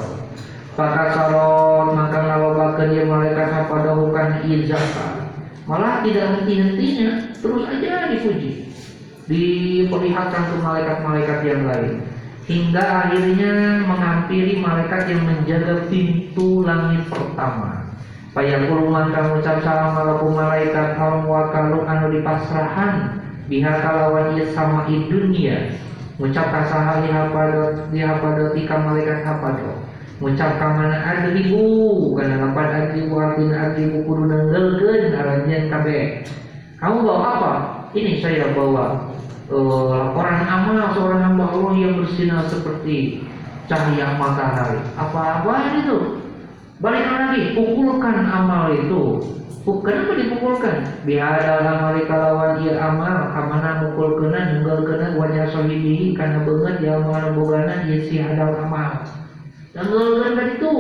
[0.75, 5.31] Maka saron maka ngalobakeun dia malaikat apa bukan izaka.
[5.65, 8.69] Malah tidak henti-hentinya, terus aja dipuji.
[9.25, 12.05] Diperlihatkan ke malaikat-malaikat yang lain
[12.45, 17.94] hingga akhirnya menghampiri malaikat yang menjaga pintu langit pertama.
[18.35, 23.23] Payah mangka ngucap salam malaku malaikat kaum wakalu anu dipasrahan.
[23.47, 25.71] Biha kalawan ieu sama i dunia.
[26.19, 27.07] Ngucap pada
[27.95, 34.23] liha pada tika malaikat hapado ngucap ka mana adribu kana lapan adribu artina adribu kudu
[34.31, 36.03] nenggelkeun aranjeun kabeh.
[36.79, 37.53] Kamu bawa apa?
[37.93, 39.11] Ini saya bawa
[39.53, 43.27] uh, laporan amal seorang hamba Allah yang bersinar seperti
[43.67, 44.81] cahaya matahari.
[44.97, 46.24] Apa-apa itu
[46.85, 49.25] Balik lagi, pukulkan amal itu.
[49.65, 50.85] Kenapa dipukulkan?
[51.09, 57.01] Bihadal amal kalawan ia amal kamana mukul kena nunggal kena wajah sohibihi karena banget ya
[57.01, 59.01] amal bogana ia si hadal amal.
[59.73, 60.73] Nunggal kena itu.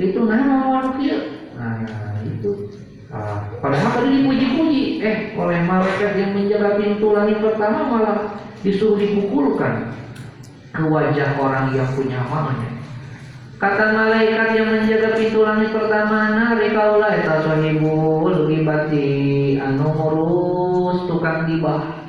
[0.00, 1.44] Itu nama kia.
[1.60, 1.84] Nah
[2.24, 2.72] itu.
[3.12, 8.18] Ah, padahal tadi dipuji-puji, eh oleh malaikat yang menjaga pintu langit pertama malah
[8.64, 9.92] disuruh dipukulkan
[10.72, 12.75] ke wajah orang yang punya amalnya.
[13.56, 21.48] Kata malaikat yang menjaga pintu langit pertama nari kaulah eta sahibul gibati anu ngurus tukang
[21.48, 22.04] gibah.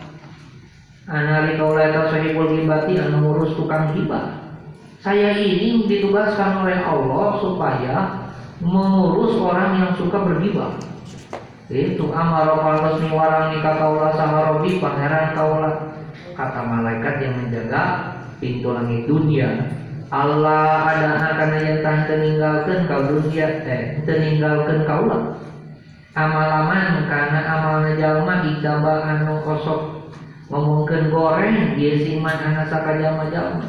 [1.07, 4.43] Anari kaulah eta sahibul gibati anu ngurus tukang gibah.
[4.99, 7.95] Saya ini ditugaskan oleh Allah supaya
[8.59, 10.75] mengurus orang yang suka bergibah.
[11.71, 15.95] Itu amaro resmi warang nikah kaulah saharobi pangeran kaulah
[16.35, 17.83] kata malaikat yang menjaga
[18.43, 25.35] pintu langit dunia Allah ada akan yang tah meninggalkan kau dunia eh meninggalkan kau lah.
[26.15, 30.09] Amalaman karena amal jalma ijabah anu kosok
[30.47, 33.67] ngomongkan goreng dia siman anak sakajama jalma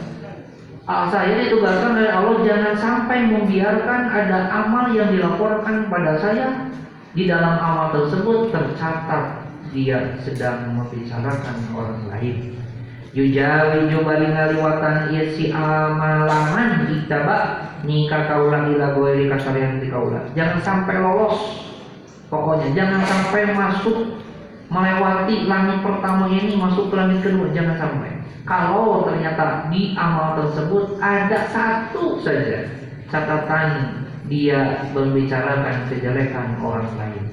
[0.88, 6.72] Ah, saya ditugaskan oleh Allah jangan sampai membiarkan ada amal yang dilaporkan pada saya.
[7.12, 12.57] Di dalam amal tersebut tercatat dia sedang membicarakan orang lain
[13.18, 20.62] yujawi jubali ngaliwatan ieu si amalaman ditaba nikah kaulah ila goeri kasarian di kaulah jangan
[20.62, 21.66] sampai lolos.
[22.28, 24.20] Pokoknya jangan sampai masuk
[24.68, 28.20] melewati langit pertama ini masuk ke langit kedua jangan sampai.
[28.44, 32.68] Kalau ternyata di amal tersebut ada satu saja
[33.08, 33.68] catatan
[34.28, 37.24] dia membicarakan kejelekan orang lain.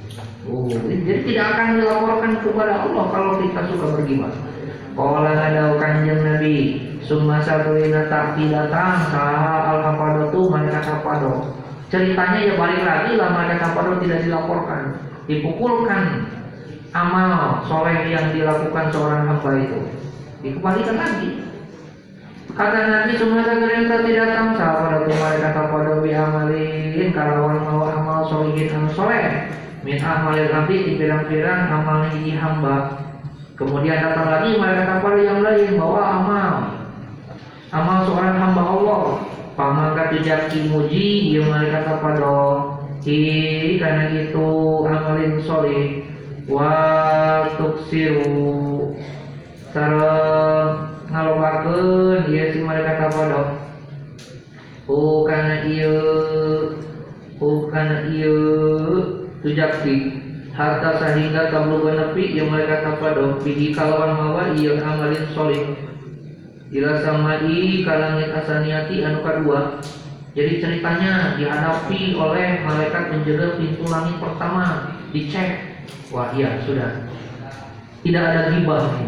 [0.48, 4.32] Oh jadi tidak akan dilaporkan kepada Allah kalau kita suka bergibah
[4.96, 6.56] Kala ada kanjeng Nabi
[7.04, 11.52] Summa sabrina tapi datang Saha al hafadatu malaikat hafado
[11.92, 14.84] Ceritanya ya balik lagi lah malaikat hafado tidak dilaporkan.
[15.28, 16.32] Dipukulkan
[16.96, 19.80] amal soleh yang dilakukan seorang hamba itu.
[20.42, 21.30] Dikembalikan lagi.
[22.56, 25.56] Kata Nabi semua sabrina tidak datang Saha pada malaikat
[26.02, 27.08] bi amalin.
[27.12, 29.52] Kalawan mau amal anu soleh.
[29.86, 33.05] Min amalil abdi di pirang-pirang amal ini hamba
[33.56, 36.54] Kemudian datang lagi malaikat kapal yang lain bawa amal.
[37.72, 39.02] Amal seorang hamba Allah.
[39.56, 42.20] Pamangkat tidak muji yang malaikat kapal
[43.06, 44.50] Hi karena itu
[44.82, 46.10] amalin soleh
[46.50, 46.74] wa
[47.54, 48.98] tuksiru
[49.70, 53.62] sareng ngalobakeun dia si malaikat kapal
[54.90, 55.94] Oh karena iya
[57.38, 58.34] Oh karena iya
[59.46, 60.25] tujakti
[60.56, 65.76] harta sehingga kamu menepi yang mereka kapadong bihi kalawan mawa yang amalin solim
[66.72, 69.80] ila samai kalangit asaniati anu kedua.
[70.36, 74.92] Jadi ceritanya dihadapi oleh malaikat menjaga pintu langit pertama.
[75.16, 75.80] Dicek.
[76.12, 77.08] Wah iya sudah.
[78.04, 79.00] Tidak ada gibah.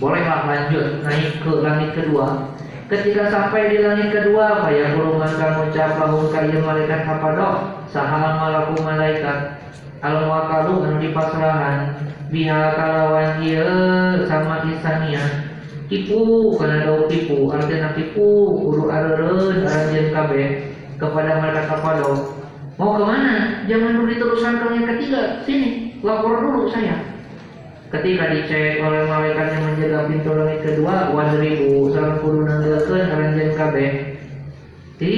[0.00, 2.56] Bolehlah lanjut naik ke langit kedua.
[2.88, 8.80] Ketika sampai di langit kedua payah burungan kamu ucap lahum kayu malaikat kapadok sahal malaku
[8.84, 9.61] malaikat
[10.02, 11.94] al wakalu anu dipasrahan
[12.34, 15.22] biha kalawan ieu sama isania
[15.86, 18.26] tipu karena daun tipu artinya tipu
[18.58, 20.46] kudu areureun aranjeun kabeh
[20.98, 22.42] kepada mereka kapado
[22.80, 25.22] mau ke mana jangan dulu diteruskan ke yang ketiga.
[25.46, 25.68] Sini
[26.02, 26.98] lapor dulu saya.
[27.92, 33.90] Ketika dicek oleh malaikat yang menjaga pintu langit kedua wadribu salam kudu nanggeulkeun aranjeun kabeh.
[34.96, 35.14] Di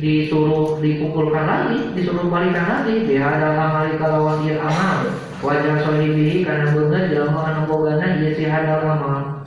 [0.00, 3.04] disuruh dipukulkan lagi disuruh balikan lagi.
[3.08, 5.10] Bihadal amali kalawan ieu amal.
[5.44, 9.44] Wajah sohibihi karena beungeut jalma anu bogana ieu si hadal amal.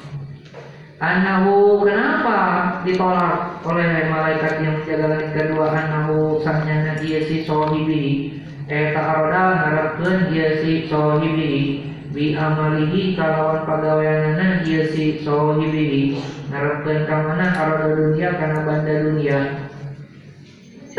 [0.99, 2.39] Anahu kenapa
[2.83, 5.71] ditolak oleh malaikat yang menjaga langit kedua?
[5.71, 8.35] Anahu sanyana dia si sohibi
[8.67, 16.19] Eta aroda ngarepkeun dia si sohibi Bi amalihi kalawan pagaweanana dia si sohibi
[16.51, 19.39] Ngarepkeun kamana aroda dunia karena banda dunia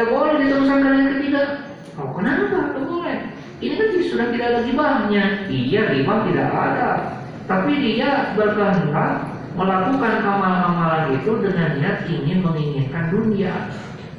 [0.00, 1.42] Tak boleh diteruskan kali yang ketiga.
[2.00, 2.72] Oh kenapa?
[2.72, 3.36] Tak boleh.
[3.60, 6.88] Ini kan sudah tidak ada gibahnya Iya gibah tidak ada.
[7.44, 9.28] Tapi dia berkehendak
[9.60, 13.68] melakukan amal-amalan itu dengan niat ingin menginginkan dunia.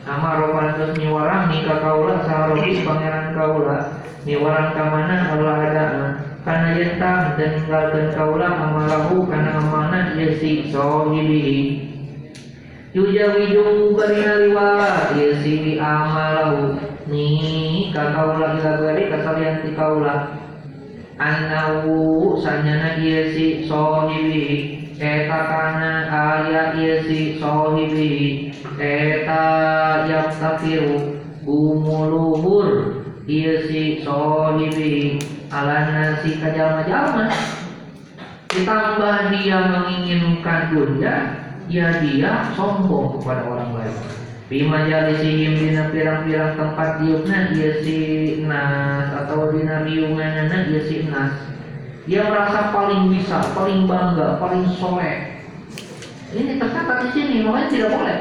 [0.06, 5.86] Amar roman terus niwarang nika kaula saharobi pangeran kaula niwarang kamana Allah ada
[6.46, 11.90] karena yenta dan ninggalkan kaula amalahu karena amanah ia si sohibi
[12.92, 16.76] Yujawiju barina liwat ia si amalahu
[17.08, 20.36] ni kakaula ila bari kasalian ti kaula
[21.16, 29.48] Anahu sanyana ia si sohibi eta kana aya ieu si sohibi eta
[30.12, 31.16] yaktafiru
[31.48, 35.16] bumuluhur ieu si sohibi
[35.48, 37.32] alana si kajalma-jalma
[38.52, 41.41] ditambah dia menginginkan dunia
[41.72, 43.98] ya dia sombong kepada orang lain
[44.52, 48.00] Bima jalisihim dina pirang-pirang tempat diupna dia si
[48.44, 51.52] nas atau dina riunganana dia si nas
[52.10, 55.38] dia merasa paling bisa, paling bangga, paling soleh.
[56.34, 58.20] Ini tercatat di sini, makanya tidak boleh.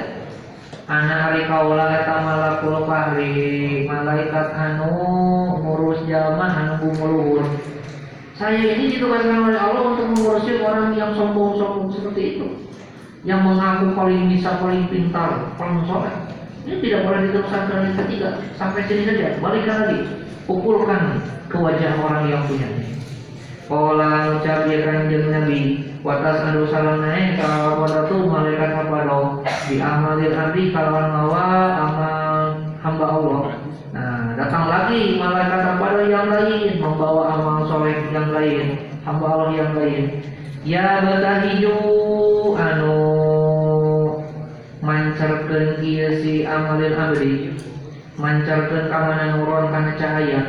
[0.91, 4.93] Anak hari kaula eta malakul fahri, malaikat anu
[5.65, 7.47] ngurus jalma anu bumuluhur.
[8.37, 12.47] Saya ini ditugaskan oleh Allah untuk mengurusi orang yang sombong-sombong seperti itu.
[13.21, 16.15] Yang mengaku paling bisa, paling pintar, paling soleh.
[16.65, 18.29] Ini tidak boleh diteruskan ke yang ketiga.
[18.57, 20.01] Sampai sini saja, balikkan lagi.
[20.49, 22.69] Pukulkan ke wajah orang yang punya.
[23.71, 30.35] Kala ucap dia Nabi Watas anu salam naik kalau pada tu malaikat kepada Di amalil
[30.35, 31.47] abdi kalawan mawa
[31.79, 32.35] amal
[32.83, 33.41] hamba Allah
[33.95, 39.71] Nah datang lagi malaikat kepada yang lain Membawa amal soleh yang lain Hamba Allah yang
[39.79, 40.19] lain
[40.61, 41.73] Ya batahiju
[42.53, 42.97] anu
[44.85, 47.57] mancarkan iya si amalil abdi.
[48.21, 50.41] Mancarkan kamanan nuron karena cahaya.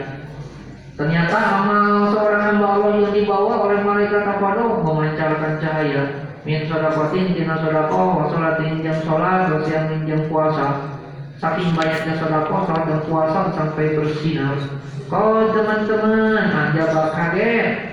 [0.99, 6.03] Ternyata amal seorang hamba Allah yang dibawa oleh malaikat Apado memancarkan cahaya.
[6.43, 10.91] Min sodakotin tina sodako wasolatin jam sholat wasiamin jam puasa.
[11.39, 14.59] Saking banyaknya sodako sholat dan puasa sampai bersinar.
[15.07, 16.35] Kau teman-teman
[16.75, 17.91] bak kaget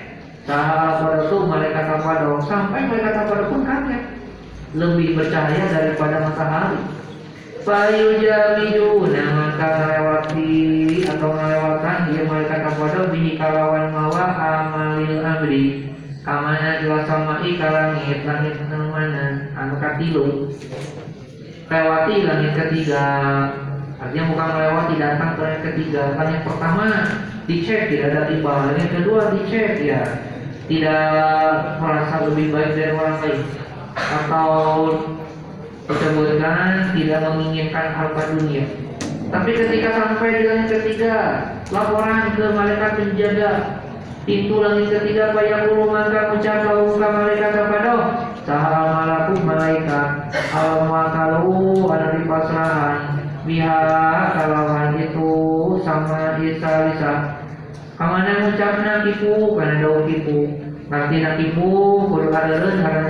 [0.49, 4.03] sahabat pada tuh malaikat Apado sampai malaikat Apado pun kaget.
[4.73, 6.81] Lebih bercahaya daripada matahari.
[7.61, 10.57] Fayujamiduna maka melewati
[11.05, 15.93] atau melewatkan dia malaikat kepada bihi kalawan mawa amalil abdi
[16.25, 20.49] kamana ila samai kalangit langit mana anu katilu
[21.69, 23.05] lewati langit ketiga.
[23.99, 26.03] Artinya bukan melewati datang ke langit ketiga.
[26.15, 26.85] Yang pertama
[27.45, 28.55] dicek tidak ada tiba.
[28.79, 30.01] Yang kedua dicek ya
[30.69, 33.41] tidak merasa lebih baik dari orang lain.
[33.97, 34.53] Atau
[35.89, 38.63] disebutkan tidak menginginkan harta dunia.
[39.29, 41.15] Tapi ketika sampai di langit ketiga,
[41.73, 43.51] laporan ke malaikat penjaga.
[44.29, 47.93] Pintu langit ketiga payah bulu maka ucap lau ke malaikat kepada
[48.45, 50.09] sahal malaku malaikat
[50.53, 52.97] al makalu ada di pasrahan
[53.45, 53.81] biha
[54.37, 55.33] kalawan itu
[55.81, 57.13] sama isa isa
[57.99, 60.39] kamana ucapna tipu karena daun tipu
[60.87, 61.67] nanti nak tipu
[62.07, 62.55] kudu ada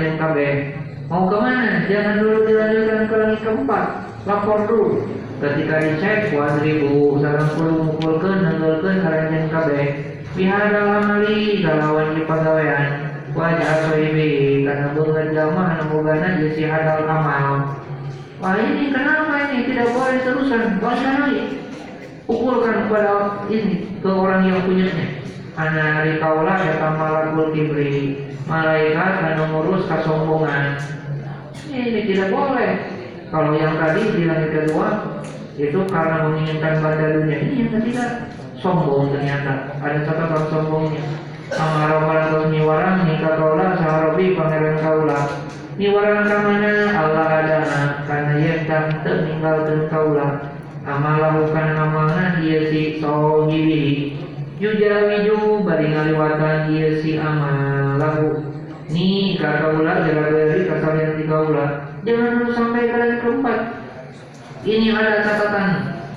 [0.02, 0.80] yang kabeh
[1.10, 1.90] Mau ke mana?
[1.90, 3.86] Jangan dulu dilanjutkan ke langit keempat.
[4.30, 5.10] Lapor dulu.
[5.42, 9.86] Ketika dicek, wadribu, sarang puluh mukulkan, nenggalkan, karanjan kabeh.
[10.38, 13.10] Bihada lamali, kalawan di pegawaian.
[13.34, 17.74] Wajah soibi, karena bunga jama, anu bugana jasi hadal amal.
[18.38, 20.78] Wah ini kenapa ini tidak boleh terusan?
[20.78, 21.42] Balikan lagi.
[22.30, 25.18] Pukulkan kepada ini ke orang yang punyanya.
[25.58, 28.22] Ana rikaula ya malakul kibri.
[28.46, 30.78] Malaikat anu ngurus kesombongan.
[31.66, 32.86] Ini tidak boleh.
[33.34, 35.18] Kalau yang tadi di langit kedua
[35.58, 37.38] itu karena menginginkan pada dunia.
[37.50, 38.06] Ini yang ketiga
[38.62, 39.74] sombong ternyata.
[39.82, 41.02] Ada catatan sombongnya.
[41.50, 45.50] Amara terus niwarang nikah kaula saharobi pangeran kaula
[45.82, 50.49] Niwaran kamana Allah adana Karena yentang teninggalkan kaulah
[50.90, 54.18] Amalahu kana amalna dia si sohibi
[54.58, 58.42] Yujawiju bari ngaliwatan dia si amalahu
[58.90, 63.60] Ni kaulah jaga dari kasalian di kaulah Jangan dulu sampai kalian keempat.
[64.66, 65.70] Ini ada catatan.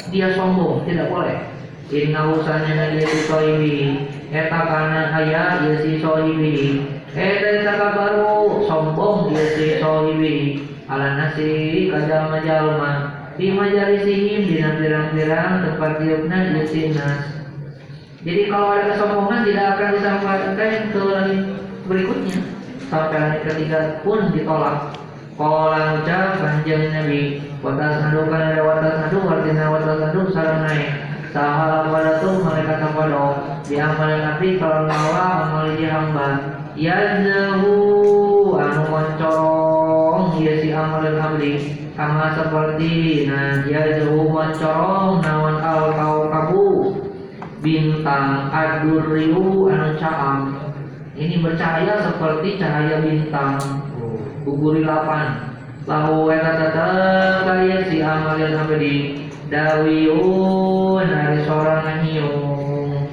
[0.09, 1.53] Dia sombong, tidak boleh.
[1.93, 6.81] Inna usahanya dia si sohibi Eta kana ayah dia si sohibi
[7.13, 16.05] Eta baru sombong dia si sohibi Ala nasi kajal majalma Di majalisihim di pirang-pirang tempat
[16.05, 17.33] diupna dia si nas
[18.23, 21.03] Jadi kalau ada kesombongan tidak akan disampaikan ke
[21.89, 22.39] berikutnya.
[22.93, 24.95] Sampai langit ketiga pun ditolak.
[25.35, 27.41] Kala ucap kanjeng Nabi.
[27.65, 30.93] Watas adu kan ada watas adu Artinya watas adu sarang naik.
[31.33, 33.25] Sahala pada tuh mereka kepada
[33.65, 36.29] Di amal Nabi kalau nawa amal di hamba.
[36.77, 37.75] Yazhu
[38.61, 46.67] anu mencorong Ya si amal abdi Sama seperti Nah yazhu mencorong Nawan al kau kabu
[47.63, 50.51] Bintang adurriu anu caam.
[51.15, 53.55] Ini bercahaya seperti cahaya bintang.
[54.43, 55.53] Buburi lapan
[55.87, 63.07] Lahu eta tetep kaya si amal yang abdi Dawiyun dari seorang nyiung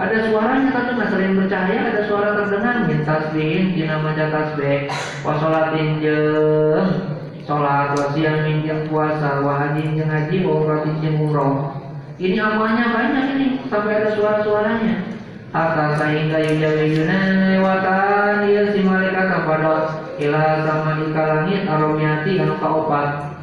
[0.00, 2.88] Ada suaranya tapi nggak sering bercahaya Ada suara terdengar.
[2.88, 4.88] Min tasbihin Dina maca tasbih.
[5.20, 7.19] Wa sholatin jeung
[7.50, 11.74] Sholat wa siamin jeung puasa Wa hajin jeung haji umratin jeung umroh.
[12.14, 15.18] Ini amalnya banyak ini Sampai ada suara-suaranya.
[15.50, 17.18] Hatta sehingga yujawiyuna
[17.58, 23.34] lewatan Ia si malaikat kepada Ila sama ika langit Aromiati anu kaopat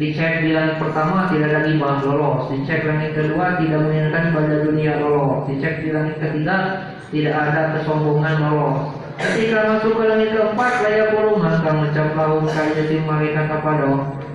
[0.00, 2.48] Dicek di langit pertama tidak ada gibah lolos.
[2.48, 5.44] Dicek langit kedua tidak menginginkan pada dunia lolos.
[5.52, 11.38] Dicek di langit ketiga tidak ada kesombongan lolos Ketika masuk ke langit keempat layak puluh
[11.38, 11.70] maka
[12.50, 13.86] kaya si malaikat kepada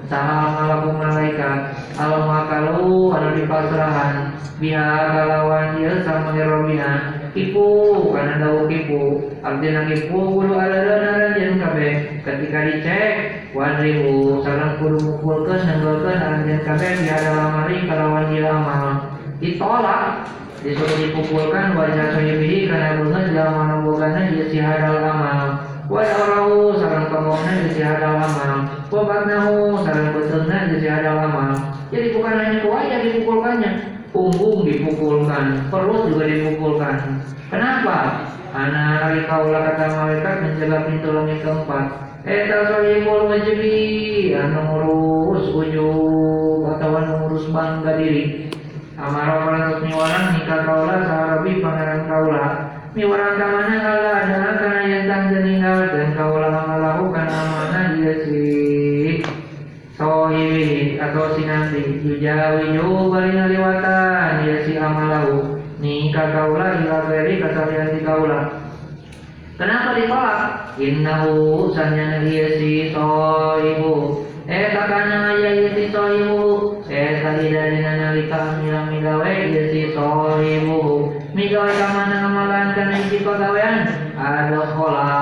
[0.07, 4.31] Saha malaku malaikat Alam makalu anu di pasrahan.
[4.63, 7.67] Biha kalawan dia sama Robina Kipu
[8.15, 11.87] karena daun kipu Artinya kipu kudu ada dan dan kabe.
[12.23, 13.13] Ketika dicek
[13.51, 16.87] Wadribu sarang kudu mukulkan Nenggolkan artinya kabe.
[17.03, 19.19] Biha dalam hari kalawan dia amal.
[19.43, 20.31] Ditolak
[20.65, 26.75] disuruh dipukulkan wajah sohibihi karena bunga jalan mana bogana dia si hadal amal wa orahu
[26.75, 28.51] sarang kemongna dia si hadal amal.
[28.89, 31.51] Wa batnahu sarang betulna dia si hadal amal.
[31.93, 33.71] Jadi bukan hanya ke wajah dipukulkannya
[34.11, 36.95] punggung dipukulkan perut juga dipukulkan.
[37.53, 38.27] Kenapa?
[38.57, 41.85] Anak kaulah kata malaikat menjaga pintu langit keempat.
[42.25, 48.51] Eta sohibul wajibi anu ngurus ujung atau ngurus bangga diri
[48.97, 52.45] Amaro para miwaran nikah kaula saharabi pangeran kaula
[52.97, 58.41] miwaran kamana kala adalah karena yang meninggal dan kaula amalahu karena mana dia si
[59.93, 62.73] sohibi atau si nanti yujawi
[63.13, 65.61] bari ngaliwatan dia si amalahu.
[65.77, 68.49] Nikah kaula ila beri kasalian di kaula
[69.57, 70.41] kenapa ditolak?
[70.77, 74.25] Innahu sanya dia si sohibu.
[74.47, 76.81] Eh kakana ya si sohibu.
[76.87, 83.85] Eh kali dari nalika mila migawe ieu si sohibu migawe kamana ngamalan kana hiji pagawean?
[84.17, 85.13] Ada khola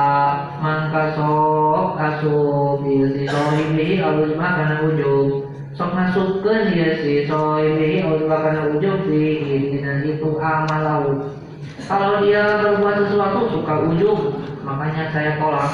[0.63, 7.99] mangka sok asup ieu si sohibi alus mah kana ujub sok masukkeun ieu si sohibi
[7.99, 11.19] alus mah kana ujub di dina itu amal laut.
[11.83, 15.67] Kalau dia berbuat sesuatu suka ujub makanya saya tolak.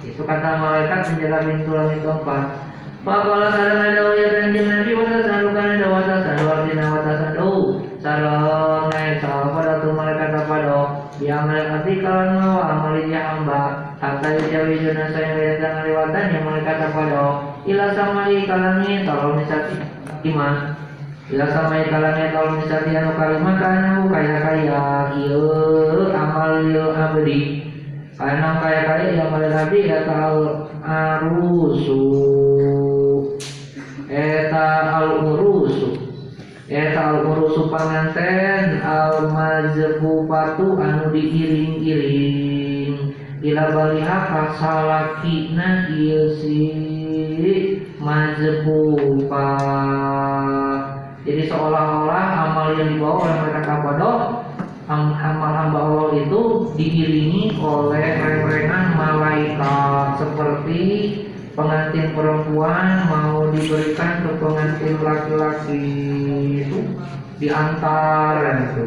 [0.00, 2.72] Itu kata malaikat menjaga pintu langit keempat
[3.02, 9.18] Pakola ada wajah kanjeng Nabi wata sarukan ada wata saru artinya wata saru sarang naik
[9.26, 10.78] pada tu malaikat kepada
[11.18, 16.76] yang melekati kalan mawa amali dia hamba hatta yujawi juna saya lihat lewatan yang malaikat
[16.78, 17.22] kepada
[17.66, 19.82] ila samai kalangnya kalau misalnya
[20.22, 20.54] iman
[21.26, 24.82] ila samai kalangnya kalau misalnya anu kalimah kana kaya kaya
[25.18, 25.42] iya
[26.22, 27.40] amal iya abdi
[28.14, 32.02] karena kaya kaya yang nabi ya tahu arusu
[34.12, 35.96] eta al urusu
[36.68, 43.16] eta al urusu panganten al mazbubatu anu diiring-iring.
[43.42, 46.60] Ila baliha kasalakina ieu si
[47.96, 49.56] mazbuba
[51.22, 54.42] jadi seolah-olah amal yang dibawa oleh mereka kabodoh
[54.90, 56.40] amal hamba Allah itu
[56.74, 60.18] diiringi oleh rerengan malaikat.
[60.18, 60.82] Seperti
[61.54, 65.84] pengantin perempuan mau diberikan ke pengantin laki-laki
[66.64, 66.78] itu
[67.36, 68.84] diantar itu.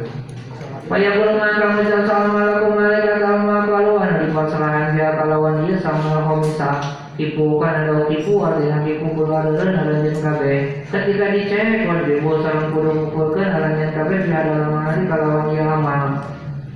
[0.85, 6.71] Supaya golongan kamu assalamualaikum malaikat sama kaluan di pasrahan dia kalawan dia sama komisa
[7.17, 12.91] tipu kan ada tipu artinya tipu keluarga ada jen kabe ketika dicek wajib sarang kudu
[13.01, 16.03] ngumpulkan ada jen kabe di ada lama hari kalau dia amal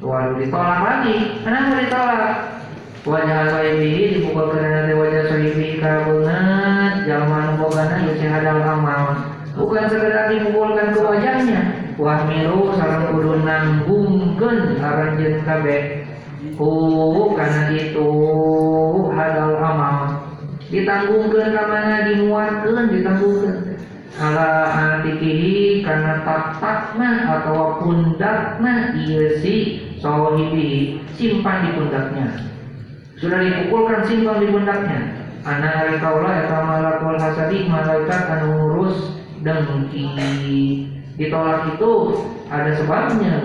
[0.01, 1.15] waduh ditolak lagi.
[1.43, 2.33] Kenapa ditolak?
[3.07, 6.78] Wajah sahibi dipukul karena wajah sahibi kabungan
[7.09, 9.17] zaman bogana ya hadal amal
[9.57, 11.61] bukan sekedar dipukulkan ke wajahnya.
[11.97, 16.05] Wah miru sarang kudu nanggungkeun aran jen kabe
[16.55, 18.11] Oh, karena itu
[19.11, 20.29] hadal amal.
[20.69, 23.57] Ditanggungkan kamana dimuatkan ditanggungkan
[24.21, 29.55] ala antikihi karena tak-takna atau pundakna iya si
[29.97, 32.27] sahibi simpan di pundaknya.
[33.19, 40.11] Sudah dipukulkan simpan di pundaknya anak hari kaula eta malakul hasadi malaikat anu ngurus dengki
[41.15, 41.91] ditolak itu
[42.51, 43.35] ada sebabnya.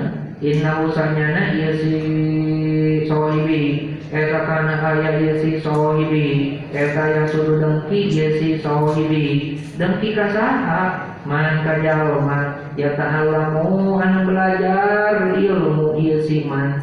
[0.42, 1.96] Inna usanyana iya si
[3.06, 10.12] sahibi eta kana aya ieu si sahibi eta yang suruh dengki ieu si sahibi dengki
[10.12, 10.82] ka saha
[11.24, 12.66] man ka jalma.
[12.74, 16.82] Ya ta'allamu anu belajar ilmu ieu si man.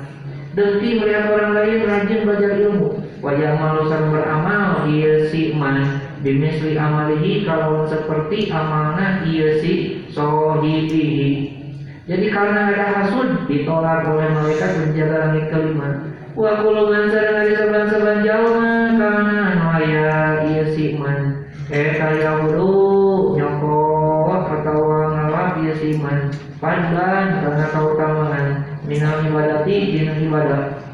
[0.55, 7.45] Dengki melihat orang lain rajin belajar ilmu wajah malusan beramal ieu si man bimisli amalihi
[7.45, 11.61] kalau seperti amalna ieu si sahibi
[12.09, 15.89] jadi karena ada hasud ditolak oleh malaikat menjaga langit kelima.
[16.34, 20.11] Wa kulungan sareng ari saban-saban jalma kana anu aya
[20.49, 28.47] ieu si man eta yahudu nyokot atawa ngalap ieu si man padlan karena keutamaan
[28.84, 30.90] minal ibadati dina ibadah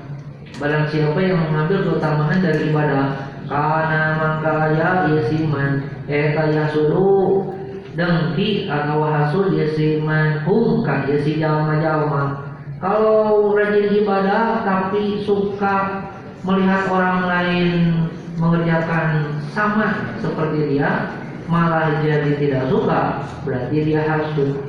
[0.57, 7.45] barang siapa yang mengambil keutamaan dari ibadah karena maka aya ieu si man eta yasudu
[7.93, 12.47] dengki atau hasud ieu si man hum ka ieu si jalma-jalma
[12.77, 16.05] kalau rajin ibadah tapi suka
[16.45, 17.69] melihat orang lain
[18.37, 21.09] mengerjakan sama seperti dia,
[21.49, 24.66] malah jadi tidak suka, berarti dia hasud.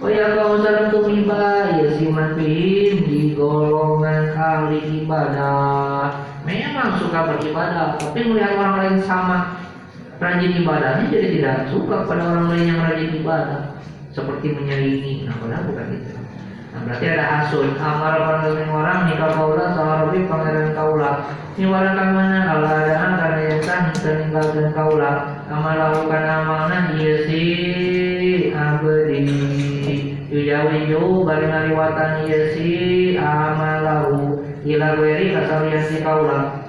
[0.00, 6.24] Oh ya kau sadar tumiba ya si manfihim di golongan ahli ibadah.
[6.48, 9.60] Memang suka beribadah, tapi melihat orang lain sama
[10.16, 13.76] rajin ibadahnya jadi tidak suka pada orang lain yang rajin ibadah,
[14.08, 15.28] seperti menyaingi.
[15.28, 16.16] Nah, padahal bukan itu.
[16.70, 17.68] Nah, berarti ada hasud.
[17.76, 21.10] Amal pandangan orang nikah kaula saharobi pangeran kaula.
[21.60, 25.12] Ini warang kamana kalau ada karena yang sah meninggalkan kaula.
[25.52, 27.42] Amal lakukan amalna iya si
[28.56, 29.69] abadi.
[30.30, 32.70] Yujawi ju bari ngaliwatan iya si
[33.18, 34.46] amalahu.
[34.62, 36.62] Ila gweri kasalian si kaula.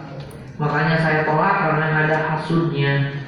[0.57, 3.21] Makanya saya tolak karena ada hasudnya.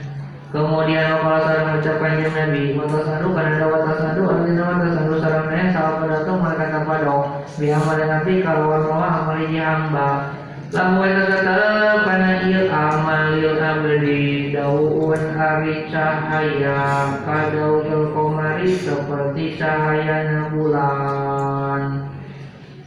[0.53, 6.45] Kemudian kalau saya mengucapkan yang Nabi Watasadu karena ada watasadu Artinya watasadu salamnya Salah pendatang
[6.45, 7.25] mereka dong
[7.57, 10.29] Biamal Nabi kalau Allah amali hamba
[10.73, 22.09] Lahu watasadu karena il amalil abdi Dawun ari cahaya Kadau il komari seperti cahaya bulan.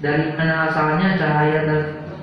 [0.02, 1.62] Dari mana asalnya cahaya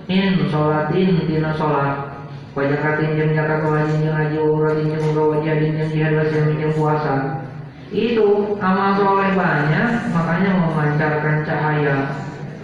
[0.03, 2.11] min sholatin tina sholat.
[2.59, 6.76] Wajah katin jam jakat wajin jam haji umrah jam umrah wajah jam jihad wasim jam
[6.76, 7.16] puasa.
[7.88, 11.97] Itu amal soleh banyak makanya memancarkan cahaya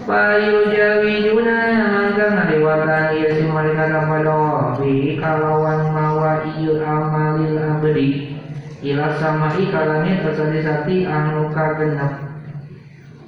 [0.10, 8.34] Payu jawi juna mangga ngaliwatan iya si malaikat kepada bi kalawan mawa ieu amalil abdi.
[8.82, 12.26] Ila samai kalangit kesadi-sati anu kagenep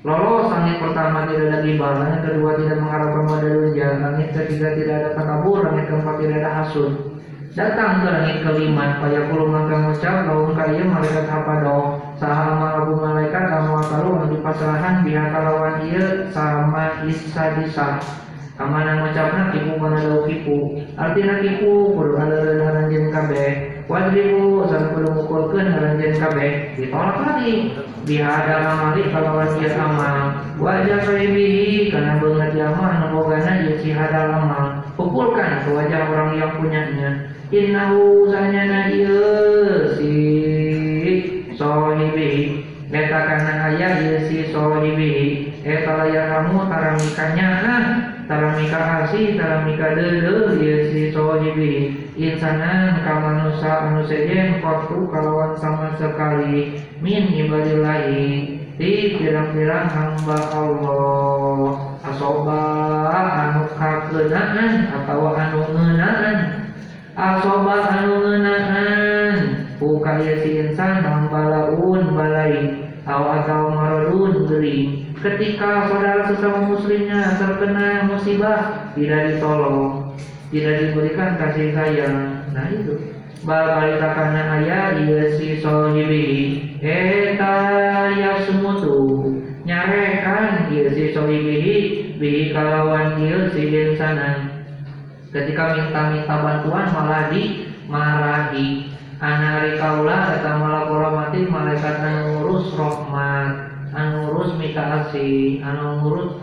[0.02, 5.10] Lolos langit pertama tidak ada langit kedua tidak mengharapkan modal ujian, langit ketiga tidak ada
[5.14, 6.92] takabur, langit keempat tidak ada hasud.
[7.54, 11.54] Datang ke langit kelima, paya puluh mangka ngucap, laun kaya malaikat apa
[12.22, 17.98] doh, saha malabu malaikat kamu akalu di pasrahan biha kalawan iya sama isa disah.
[18.62, 23.82] Kamana ngucapna kipu mana dau kipu, artinya kipu kudu ada haranjeun kabeh.
[23.90, 27.74] Wadribu san kudu mukulkeun haranjeun kabeh, ditolak lagi.
[28.06, 34.82] Bihada amali kalawan dia amal wajah sahibihi karena banget jama nembogana ya si hadal amal
[34.98, 37.10] pukulkan ke wajah orang yang punyanya.
[37.50, 40.14] Innahu sanyana ieu si
[41.58, 41.91] sahibihi
[42.92, 47.84] Eta kana aya ieu si sahibihi eta layar kamu taramikanya ah
[48.28, 54.04] taramika asih taramika deudeu ieu si sahibihi insanan ka manusia anu
[54.60, 56.84] waktu kalawan sama sekali.
[57.00, 61.96] Min ibadillahi di pirang-pirang hamba Allah.
[62.04, 62.60] Asoba
[63.08, 66.38] anu kakenaan atau anu ngeunaan
[67.16, 71.02] asoba anu ngeunaan ukaya si insan
[71.34, 80.14] balaun balai atau maradun gering ketika saudara sesama muslimnya terkena musibah tidak ditolong
[80.52, 82.44] tidak diberikan kasih sayang.
[82.52, 83.00] Nah itu.
[83.42, 86.28] Bal karena ayah iya si sohibi.
[86.78, 87.58] Eta
[88.14, 89.32] ya semutu
[89.66, 91.58] nyarekan iya si sohibi.
[92.20, 94.62] Bi kalawan iya si sana
[95.32, 98.91] ketika minta-minta bantuan malah di marahi
[99.22, 103.54] anari kaula eta malah mati malaikat anu ngurus rahmat
[103.94, 106.42] anu ngurus mika asih anu ngurus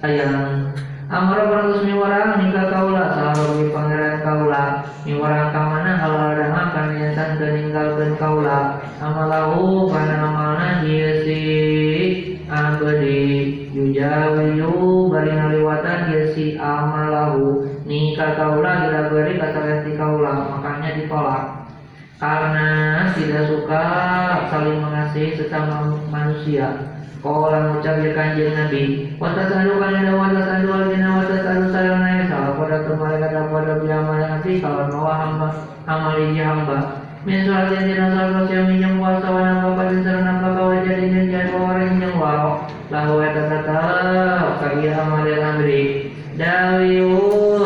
[0.00, 0.72] sayang.
[1.04, 4.88] Amar baratus miwarang nikah kaula salawi pangeran kaula.
[5.04, 8.80] Miwarang kamana kalau ada makan nyantan keninggalkan kaula.
[9.04, 11.40] Amalahu kana amalna dia si
[12.48, 20.56] abadi yujawiyu bari ngaliwatan si amalahu nikah kaula ila bari kasalenti kaula.
[20.56, 21.53] Makanya ditolak
[22.18, 22.68] karena
[23.18, 23.84] tidak suka
[24.50, 26.94] saling mengasihi sesama manusia.
[27.24, 28.82] Kala mengucap di kanjeng Nabi.
[29.16, 34.20] Wata sadu kanina wata sadu alina wata sadu sarana salah pada kemarin kata pada biamal
[34.20, 35.48] nanti kalau mau hamba
[35.88, 37.00] amal ini hamba.
[37.24, 41.56] Min yang tidak salah yang minyak puasa wana bapak di sarana bapak wajah di jadi
[41.56, 47.64] orang yang waro Lahu eta tetap kaya amal yang amri Dawiun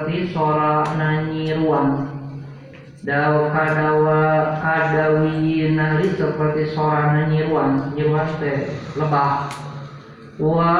[0.00, 2.08] seperti sora nanyiruan
[3.04, 9.48] Dawa kadawa kadawi nari seperti seorang nyiruan nyiruan teh lebah.
[10.40, 10.72] Wa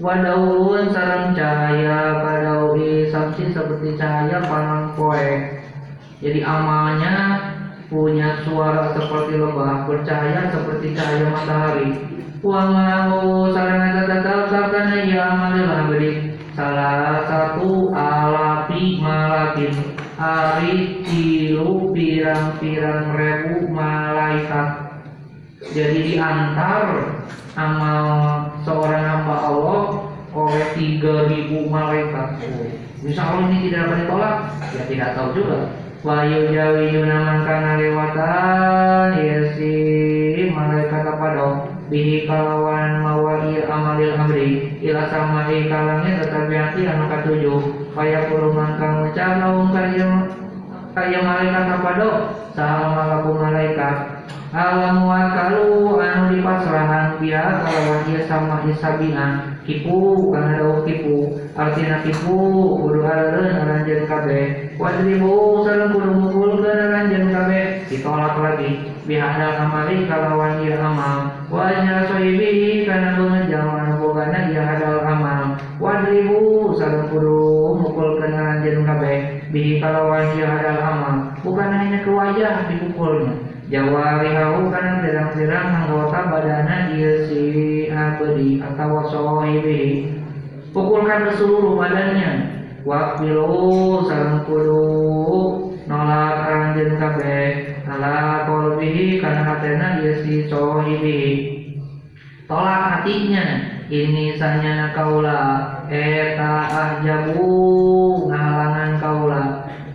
[0.00, 5.64] wadaun sarang cahaya kadawi samsi seperti cahaya panang poe.
[6.20, 7.16] Jadi amalnya
[7.88, 11.88] punya suara seperti lebah bercahaya seperti cahaya matahari.
[12.44, 19.74] Wa mau sarang tetap sarana ya amalilah beri salah satu alapi malakin
[20.14, 24.94] hari tilu pirang-pirang ribu malaikat.
[25.74, 27.10] Jadi diantar
[27.58, 28.06] amal
[28.62, 29.82] seorang hamba Allah
[30.30, 32.38] oleh tiga ribu malaikat.
[33.02, 34.36] Bisa Allah ini tidak dapat ditolak
[34.78, 35.58] ya tidak tahu juga.
[36.04, 39.72] Wayu jawi yunaman lewatan ya si
[40.52, 44.80] malaikat apa dong bihi kalawan mawali amalil amri.
[44.80, 47.60] Ila sama kalangnya tetapi hati anak ketujuh.
[47.92, 50.08] Kaya kurungan kang ucap laung kaya
[50.94, 52.10] kaya malaikat apa do
[52.54, 53.96] saha malaku malaikat.
[54.54, 59.58] Alam wakalu anu dipasrahan biar kalau dia sama isabina.
[59.66, 61.34] Kipu karena ada kipu.
[61.58, 62.38] Artinya kipu
[62.78, 64.78] kudu hareun aranjeun kabeh.
[64.78, 66.33] Wadribu sareng kudu
[68.04, 68.70] ditolak lagi.
[69.08, 71.48] Bihadal amali kalawan ieu amal.
[71.48, 75.56] Wajah soibi karena mengenjang anu bogana ieu hadal amal.
[75.80, 79.48] Wadribu sareng kudu mukul kenalan jen kabeh.
[79.48, 81.16] Bihi kalawan dia hadal amal.
[81.40, 83.32] Bukan hanya ke wajah dipukulnya.
[83.72, 87.44] Jawarihahu karena derang-derang anggota badana dia si
[87.88, 90.12] abadi atau sohibi
[90.76, 92.52] pukulkan ke seluruh badannya.
[92.84, 94.84] Wakilu sarang kudu
[95.88, 101.20] nolak aranjen kabeh ala kolbihi karena hatena si sohibi
[102.50, 103.70] tolak hatinya.
[103.84, 107.44] Ini sanya kaula eta ahjabu
[108.32, 109.44] ngalangan kaula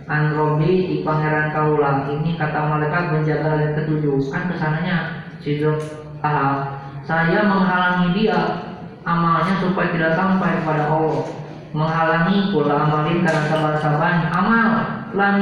[0.06, 4.30] androbi di pangeran kaula ini kata malaikat menjaga yang ketujuh.
[4.30, 5.74] Kan ke sananya sidro
[6.22, 8.62] ah saya menghalangi dia
[9.02, 11.26] amalnya supaya tidak sampai kepada Allah.
[11.74, 14.70] Menghalangi pula amalin karena sabar-sabar amal
[15.14, 15.34] lam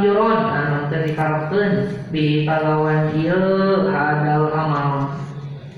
[0.88, 1.72] teu dikarepkeun
[2.12, 5.12] bi kalawan ieu hadal amal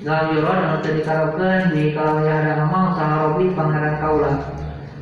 [0.06, 4.34] lam yurod teu dikarepkeun bi kalawan hadal amal saharobi pangeran kaula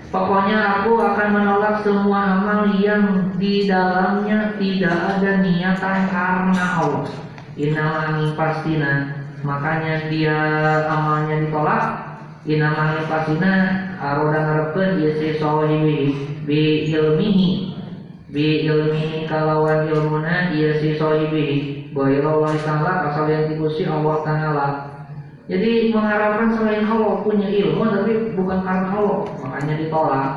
[0.09, 7.05] Pokoknya aku akan menolak semua amal yang di dalamnya tidak ada niatan karena Allah.
[7.61, 9.13] Inamani pastina.
[9.45, 10.41] Makanya dia
[10.89, 11.85] amalnya ditolak.
[12.49, 13.55] Inamani pastina
[14.01, 16.17] aroda dia si sohibi
[16.49, 17.77] bi ilmihi
[18.29, 21.47] bi ilmihi kalawan ilmuna dia si sohibi.
[21.97, 24.67] Bayrullah ta'ala asal yang dipusi Allah ta'ala.
[25.49, 30.29] Jadi mengharapkan selain Allah punya ilmu tapi bukan karena Allah, makanya ditolak,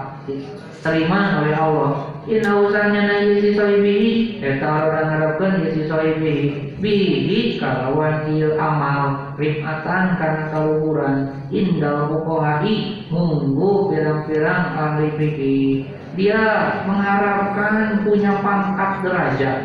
[0.79, 1.91] terima oleh Allah.
[2.31, 10.15] Inna usahanya na yesi sohibihi, eta orang harapkan yesi sohibihi, bihi kalawan il amal, rifatan
[10.15, 11.15] karena kaluhuran,
[11.51, 16.00] indal bukohai, munggu pirang-pirang ahli fikih.
[16.19, 16.41] Dia
[16.83, 19.59] mengharapkan punya pangkat derajat,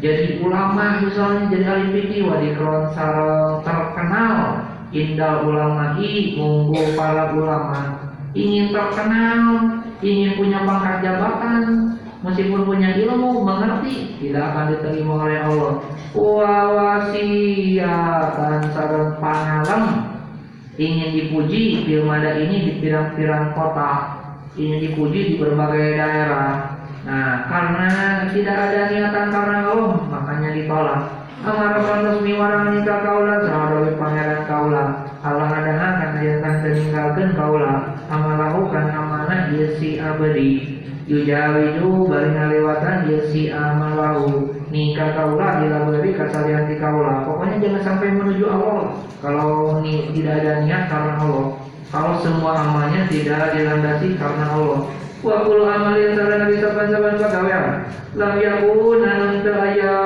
[0.00, 2.88] jadi ulama misalnya jadi ahli fikih wadikron
[3.60, 8.10] terkenal Indal ulama i munggu para ulama.
[8.34, 9.70] Ingin terkenal,
[10.02, 11.94] ingin punya pangkat jabatan,
[12.26, 15.78] meskipun punya ilmu, mengerti, tidak akan diterima oleh Allah.
[16.10, 17.46] Wawasiatan
[18.74, 20.10] sarang pangalam.
[20.74, 24.19] Ingin dipuji pilmada ini di pirang-pirang kota
[24.58, 26.80] ingin dipuji di berbagai daerah.
[27.06, 27.88] Nah karena
[28.28, 31.02] tidak ada niatan karena Allah makanya ditolak.
[31.40, 38.68] Amar pantas miwarang nikah kaula sahadawi pangeran kaula Allah adana kan ayatan meninggalkan kaula amalahu
[38.68, 40.76] kan amanah yesi abadi.
[41.08, 49.00] Yujawidu bari ngalewatan yesi amalahu nikah kaula dilabari kasalianti kaula pokoknya jangan sampai menuju Allah.
[49.24, 51.59] Kalau ni, tidak ada niat karena Allah
[51.90, 54.86] kalau semua amalnya tidak dilandasi karena Allah.
[55.20, 57.84] Wa kullu amalin sarana bisa saban-saban pagawean
[58.16, 59.98] lam yakun anun aya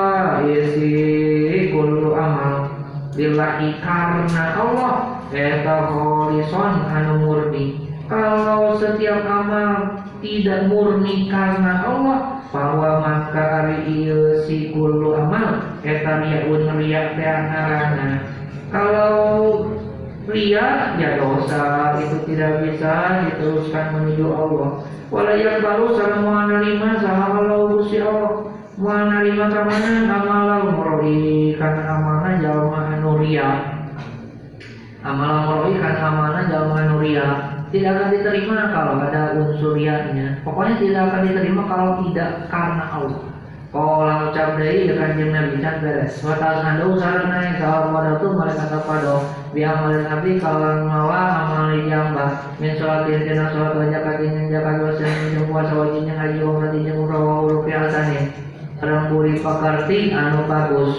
[0.43, 2.67] yesi kullu amal
[3.13, 4.95] lillahi karena Allah.
[5.29, 7.85] Eta horizon anu murni.
[8.09, 12.19] Kalau setiap amal tidak murni karena Allah
[12.49, 15.63] bahwa maka ari ieu si kullu amal.
[15.85, 17.39] Eta riyaun riya teh
[18.73, 19.63] kalau
[20.29, 22.93] ria ya dosa itu tidak bisa
[23.29, 24.83] diteruskan menuju Allah.
[25.13, 28.51] Wala yang baru salah mau nerima salah kalau gusti Allah.
[28.75, 33.49] Mau nerima kamana amalau meroi karena amanah jalma anu ria
[34.99, 40.75] amalan meroi karena amanah jalma anu ria tidak akan diterima kalau ada unsur riaknya pokoknya
[40.79, 43.34] tidak akan diterima kalau tidak karena Allah
[43.75, 46.23] kalau ucap dari ya kan jeung Nabi can beres.
[46.23, 49.19] Wa ta'ala sarana yang sawar pada tu mereka kepada
[49.51, 55.51] biamalin nabi kalau mawa amal jamba min sholatin tina sholat wajah katin jakat wasan jeung
[55.51, 58.31] puasa wajib jeung haji umrah jeung umrah wa hulu piasanin
[58.79, 60.95] sareng buri pakarti anu bagus.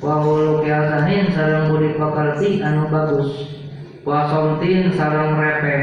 [0.00, 3.30] Wa hulu piasanin sareng buri pakarti anu bagus.
[4.00, 5.82] Wa somtin sareng repeh.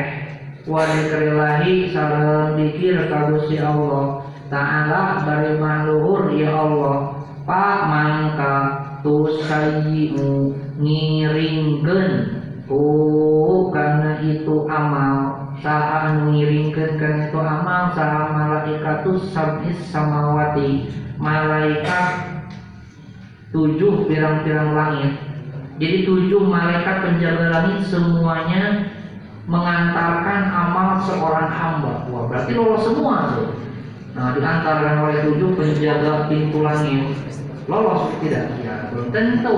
[0.65, 4.20] Wa dikrilahi sareng dikir kagusi Allah
[4.51, 7.23] ta'ala bari mahluhur ya Allah.
[7.47, 8.55] Pak mangka
[9.01, 12.11] tusayimu ngiringkeun.
[12.67, 12.83] Ku
[13.71, 15.39] karena itu amal.
[15.63, 17.81] Saha anu ngiringkeun kana itu amal.
[17.95, 20.91] Saha malaikatus sab'is samawati.
[21.15, 22.43] Malaikat
[23.55, 25.15] tujuh pirang-pirang langit.
[25.81, 28.93] Jadi tujuh malaikat penjaga langit semuanya
[29.49, 32.05] mengantarkan amal seorang hamba.
[32.13, 33.70] Wah berarti lolos semua tuh
[34.11, 37.15] Nah, diantarkan oleh tujuh penjaga pintu langit.
[37.71, 38.11] Lolos?
[38.19, 38.45] Tidak?
[38.59, 39.55] Ya, belum tentu.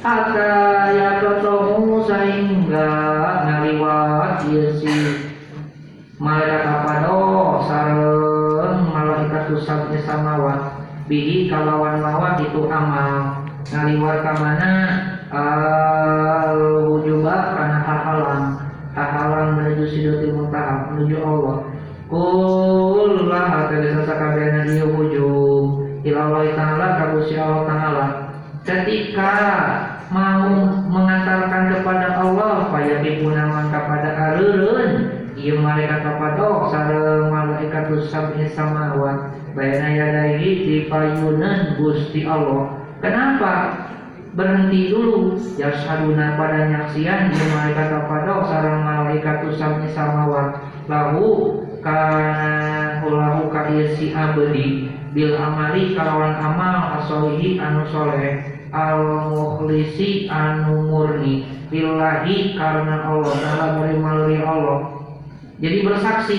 [0.00, 0.52] Ada
[0.96, 2.88] ya ketemu sehingga
[3.44, 4.48] ngaliwat
[4.80, 4.94] si
[6.16, 7.20] malaikat apado
[7.68, 13.44] sareng malaikat tusabnya samawat bihi kalawan lawan itu amal.
[13.68, 14.72] Ngaliwat ke mana?
[15.30, 16.58] Al
[16.90, 18.42] wujuba karena hahalan
[18.96, 21.69] hahalan menuju sidotil muntaha menuju Allah
[22.10, 28.06] Kullah atau sakabehna dia ujung ilallah ta'ala kabusi Allah ta'ala.
[28.66, 29.34] Ketika
[30.10, 30.42] mau
[30.90, 35.06] mengantarkan kepada Allah paya dipunaman kepada arurun
[35.38, 39.30] ia malaikat kepada sareng malaikat sab'i samawat.
[39.54, 42.74] Bayana yadaihi di payunan Gusti Allah.
[42.98, 43.54] Kenapa?
[44.34, 45.38] Berhenti dulu.
[45.56, 50.58] Yasaduna pada nyaksian ia malaikat kepada sareng malaikat sab'i samawat.
[50.90, 51.26] Lahu
[51.80, 60.86] kana ulahu ka si abdi bil amali kalawan amal asolihi anu soleh al mukhlisi anu
[60.86, 65.02] murni billahi karena Allah taala melalui Allah.
[65.60, 66.38] Jadi bersaksi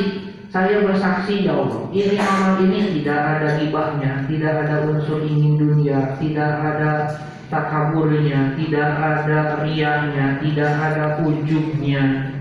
[0.51, 6.19] saya bersaksi ya Allah ini amal ini tidak ada hibahnya tidak ada unsur ingin dunia
[6.19, 6.91] tidak ada
[7.47, 12.35] takaburnya tidak ada rianya tidak ada ujubnya.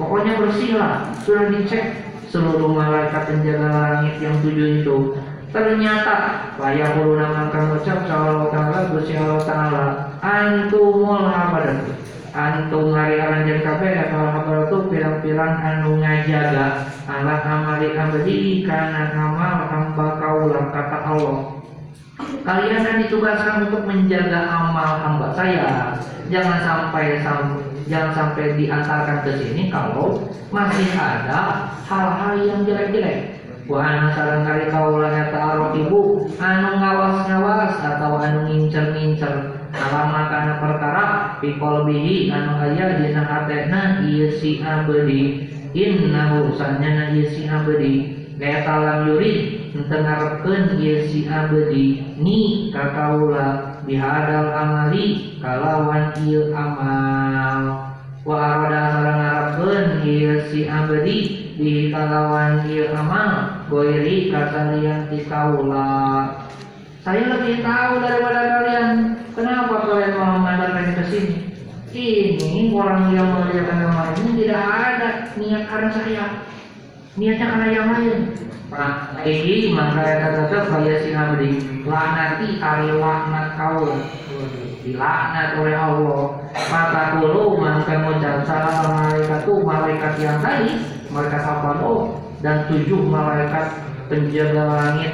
[0.00, 2.01] Pokoknya bersihlah sudah dicek
[2.32, 4.96] seluruh malaikat penjaga langit yang tujuh itu
[5.52, 9.84] ternyata layak uluna akan ucap Allah Ta'ala Gusti Allah Ta'ala
[10.24, 11.28] antumul
[12.32, 20.06] antum ngari aranjan kabeh eta habadat pirang-pirang anu ngajaga Allah amali abdi kana amal hamba
[20.16, 21.38] kaula kata Allah.
[22.42, 26.00] Kalian akan ditugaskan untuk menjaga amal hamba saya
[26.32, 27.20] jangan sampai
[27.88, 33.42] jangan sampai diantarkan ke sini kalau masih ada hal-hal yang jelek-jelek.
[33.70, 36.00] Wa ana sareng kali kaula eta arok ibu.
[36.42, 39.62] Anu ngawas-ngawas atau anu ngincer-ngincer.
[39.72, 41.04] Alama kana perkara
[41.40, 48.66] fi qalbihi anu aya dina hatena ieu si abdi innahu sanjana ieu si abdi Kaya
[48.66, 57.90] lam yuri Ente ngarepkeun ieu si abdi Ni kakaula Bihadal amali Kalawan ieu amal.
[58.22, 61.18] Wa arada sareng ngarepkeun ieu si abdi
[61.58, 65.26] Di kalawan ieu amal Goiri kasalian ti
[67.02, 71.52] Saya lebih tahu daripada kalian Kenapa kalian mau mengantarkan ke sini?
[71.92, 76.26] Ini orang yang mengerjakan agama ini tidak ada niat karena saya.
[77.20, 78.18] Niatnya karena yang lain
[79.28, 81.48] ini maka kata tetap kaya si abdi
[81.84, 83.84] laknati ari laknat kau.
[84.82, 86.22] Dilaknat oleh Allah.
[86.72, 90.72] Maka dulu maka mengucap salam malaikat itu malaikat yang tadi
[91.12, 93.66] malaikat Safaro dan tujuh malaikat
[94.08, 95.12] penjaga langit.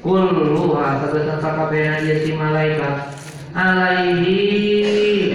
[0.00, 3.12] Kulluha tegesan sakabehna ieu si malaikat.
[3.56, 5.25] Alaihi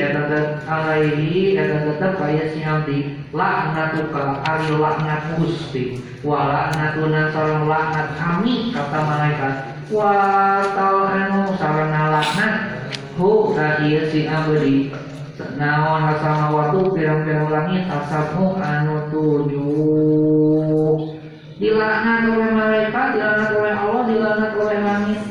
[0.68, 6.01] alaihi eta tetep kaya si abdi laknatuka ari laknat Gusti.
[6.22, 9.55] Wa laknatuna sareng laknat kami kata malaikat.
[9.89, 12.53] Wa tal anu sareng laknat.
[13.20, 14.91] Hu ka ieu si abdi
[15.57, 20.95] naon sama waktu pirang-pirang langit asamu anu tujuh.
[21.62, 25.22] Dilaknat oleh malaikat dilaknat oleh Allah dilaknat oleh langit.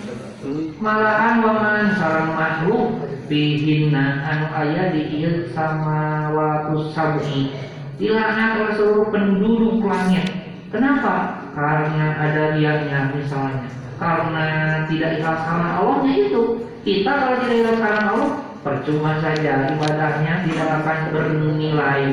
[0.80, 2.99] Malahan waman sarang makhluk
[3.30, 7.54] bihinna anu aya di ieu sama watus sab'i.
[8.02, 10.26] Dilaknat oleh seluruh penduduk langit.
[10.74, 11.46] Kenapa?
[11.54, 13.70] Karena ada riaknya misalnya.
[14.02, 14.44] Karena
[14.90, 16.42] tidak ikhlas karena Allahnya itu.
[16.82, 22.04] Kita kalau tidak ikhlas karena Allah percuma saja ibadahnya tidak akan bernilai.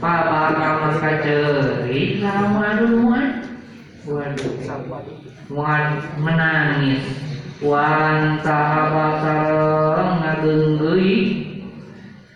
[0.00, 3.30] Papa kamu kaceri sama aduh muat
[4.08, 4.54] waduh.
[5.46, 5.84] Muat
[6.18, 7.04] menangis
[7.64, 10.12] wan tahaba sareng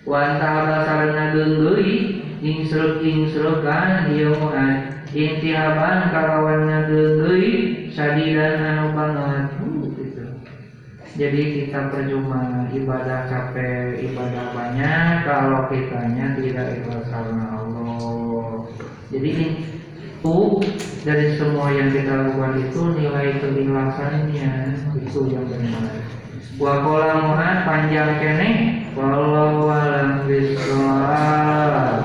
[0.09, 1.93] wan tahaba sareng ngageunggeui
[2.41, 4.33] ingsruk insrukan ieu
[5.11, 7.51] intihaban kalawan ngageunggeui
[7.93, 10.25] sadidan anu banget Uh, gitu.
[11.19, 18.65] Jadi kita percuma ibadah capek, ibadah banyak kalau kitanya tidak ikhlas karena Allah.
[19.11, 19.31] Jadi
[20.21, 20.39] itu
[21.03, 24.53] dari semua yang kita lakukan itu nilai keikhlasannya
[25.11, 25.43] sujud
[26.63, 28.49] wa kola muhan panjang kene
[28.95, 31.99] walau alam bisawab